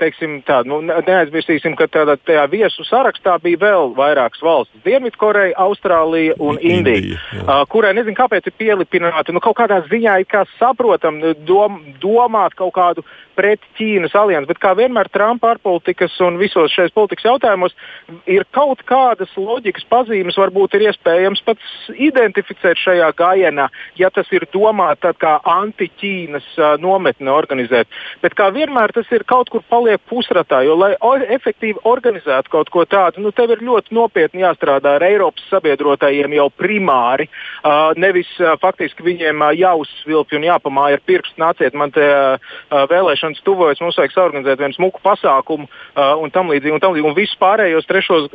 [0.00, 6.34] teiksim, tādu, nu, neaizmirsīsim, ka tādā, tajā viesu sarakstā bija vēl vairākas valstis- Dienvidkoreja, Austrālija
[6.38, 7.64] un Indija, Indija.
[7.68, 12.74] kurai nezinu, kāpēc ir pielipināti, nu, kaut kādā ziņā ir kā saprotam, dom, domāt kaut
[12.74, 13.04] kādu
[13.36, 17.74] pret Ķīnas aliansi, bet kā vienmēr Trumpa ārpolitikas un visos šajos politikas jautājumos
[18.26, 21.62] ir kaut kādas loģikas pazīmes, varbūt ir iespējams pat
[21.96, 23.68] identificēt šajā gājienā,
[24.00, 27.88] ja tas ir domāts kā anti-Ķīnas uh, nometne organizēt.
[28.22, 30.92] Bet kā vienmēr tas ir kaut kur paliek pusratā, jo, lai
[31.30, 36.48] efektīvi organizētu kaut ko tādu, nu, tev ir ļoti nopietni jāstrādā ar Eiropas sabiedrotajiem jau
[36.50, 37.28] primāri,
[37.62, 42.04] uh, nevis uh, faktiski viņiem uh, jāuzsvilpj un jāpamāja ar pirkstu, nāciet man te
[42.72, 45.68] vēlēšanas tuvojas, mums vajag saorganizēt vienu smuku pasākumu
[46.22, 46.74] un tam līdzīgi.
[46.74, 47.08] Un, tam līdzīgi.
[47.08, 48.28] un visus pārējos trešos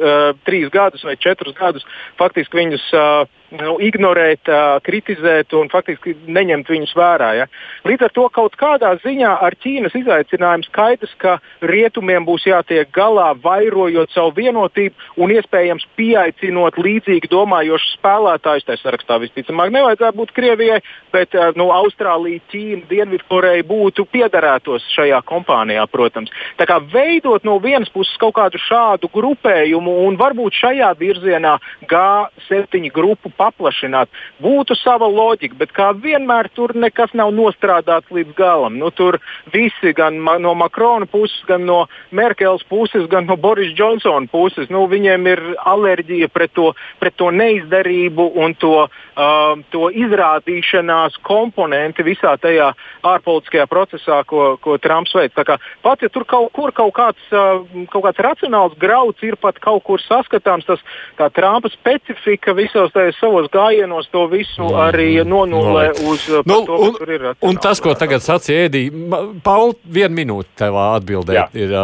[0.45, 1.86] trīs gadus vai četrus gadus
[2.20, 2.88] faktiski viņus.
[2.93, 4.50] Uh, nu, ignorēt,
[4.84, 7.30] kritizēt un faktiski neņemt viņus vērā.
[7.38, 7.48] Ja?
[7.88, 13.30] Līdz ar to kaut kādā ziņā ar Ķīnas izaicinājumu skaidrs, ka rietumiem būs jātiek galā,
[13.43, 18.68] vairojot savu vienotību un iespējams pieaicinot līdzīgi domājošus spēlētājus.
[18.68, 20.82] Tā sarakstā visticamāk nevajadzētu būt Krievijai,
[21.16, 26.34] bet nu, Austrālija, Ķīna, Dienvidkoreja būtu piederētos šajā kompānijā, protams.
[26.60, 31.58] Tā kā veidot no vienas puses kaut kādu šādu grupējumu un varbūt šajā virzienā
[31.89, 34.12] G7 grupu paplašināt.
[34.44, 38.78] Būtu sava loģika, bet kā vienmēr tur nekas nav nostrādāts līdz galam.
[38.82, 39.20] Nu, tur
[39.54, 44.86] visi, gan no Makrona puses, gan no Merkeles puses, gan no Boris Johnsona puses, nu,
[44.90, 46.72] viņiem ir alerģija pret to,
[47.02, 52.72] pret to neizdarību un to, uh, to izrādīšanās komponenti visā tajā
[53.08, 55.36] ārpolitiskajā procesā, ko, ko Trumps veic.
[55.38, 59.84] Pat ja tur kaut kur kaut kāds, uh, kaut kāds racionāls grauds ir pat kaut
[59.88, 60.84] kur saskatāms, tas
[61.20, 64.84] tā Trumpa specifika visos tajos savos gājienos to visu mm.
[64.88, 67.25] arī nonulē uz nu, to, un, tur ir.
[67.45, 71.57] Un tas, ko tagad sacīja Ēdija, Paul, vienu minūti tev atbildēt.
[71.59, 71.75] Ir,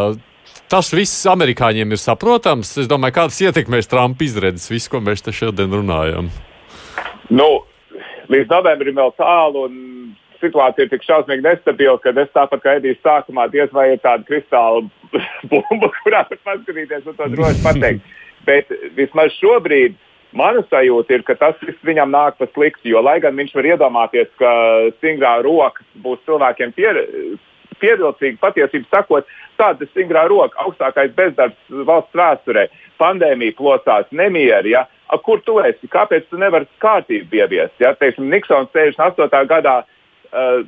[0.73, 2.71] Tas viss amerikāņiem ir saprotams.
[2.81, 6.31] Es domāju, kādas ietekmēs Trumpa izredzes, visu, ko mēs te šodien runājam.
[7.29, 7.49] Nu,
[8.33, 12.97] līdz novembrim vēl tālu, un situācija ir tik šausmīgi nestabila, ka es tāpat kā Edijs
[13.05, 14.81] sākumā diez vai ir tāda kristāla
[15.51, 18.09] bumba, kurā var paskatīties un to droši pateikt.
[18.49, 19.93] Bet vismaz šobrīd
[20.33, 23.67] Mana sajūta ir, ka tas viss viņam nāk pa sliktu, jo lai gan viņš var
[23.69, 24.51] iedomāties, ka
[24.97, 26.89] stingrā roka būs cilvēkiem pie,
[27.81, 29.29] pievilcīga, patiesībā sakot,
[29.61, 32.67] tāda stingrā roka, augstākais bezdarbs valsts vēsturē,
[33.01, 34.73] pandēmija plosās, nemieri.
[34.73, 34.87] Ja?
[35.13, 35.89] A, kur tu esi?
[35.91, 37.77] Kāpēc tu nevari kārtību ieviest?
[37.83, 37.93] Ja?
[37.99, 39.45] Teiksim, Niksons 68.
[39.51, 39.81] gadā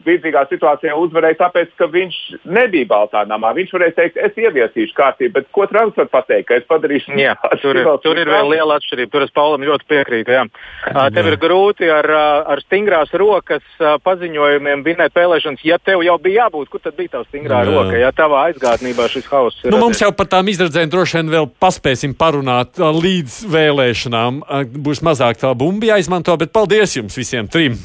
[0.06, 3.54] līdzīgā situācijā uzvarēja, tāpēc, ka viņš nebija Baltā namā.
[3.58, 7.16] Viņš varēja teikt, es ieviesīšu kārtību, bet ko Trumps var pateikt, ka es padarīšu?
[7.20, 9.12] Jā, tur ir, tur ir vēl liela atšķirība.
[9.16, 10.36] Tur es Paulam ļoti piekrītu.
[10.36, 10.46] Jā.
[10.92, 13.66] Uh, tev ir grūti ar, uh, ar stingrās rokas
[14.06, 16.70] paziņojumiem vinēt vēlēšanas, ja tev jau bija jābūt.
[16.70, 17.74] Kur tad bija tā stingrā jā.
[17.74, 17.98] roka?
[18.00, 19.74] Ja tavā aizgādnībā šis hauss ir.
[19.74, 24.42] Nu, mums jau par tām izredzēm droši vien vēl paspēsim parunāt līdz vēlēšanām.
[24.86, 27.80] Būs mazāk tā bumbi jāizmanto, bet paldies jums visiem trim!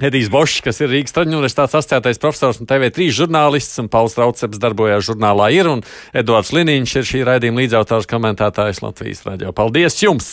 [0.00, 4.60] Edijs Bošs, kas ir Rīgas Traģiņu universitātes asociētais profesors un TV3 žurnālists, un Pauls Trauceps
[4.62, 5.84] darbojās žurnālā ir, un
[6.16, 9.52] Edvards Liniņš ir šī raidījuma līdzautors komentētājs Latvijas radio.
[9.52, 10.32] Paldies jums!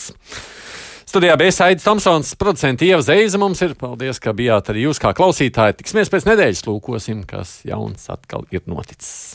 [1.10, 3.74] Studijā bija Aits Tomsons, producents Ieva Zeiza mums ir.
[3.78, 5.80] Paldies, ka bijāt arī jūs kā klausītāji.
[5.80, 9.34] Tiksimies pēc nedēļas, lūkosim, kas jauns atkal ir noticis.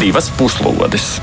[0.00, 1.18] Divas puslodes!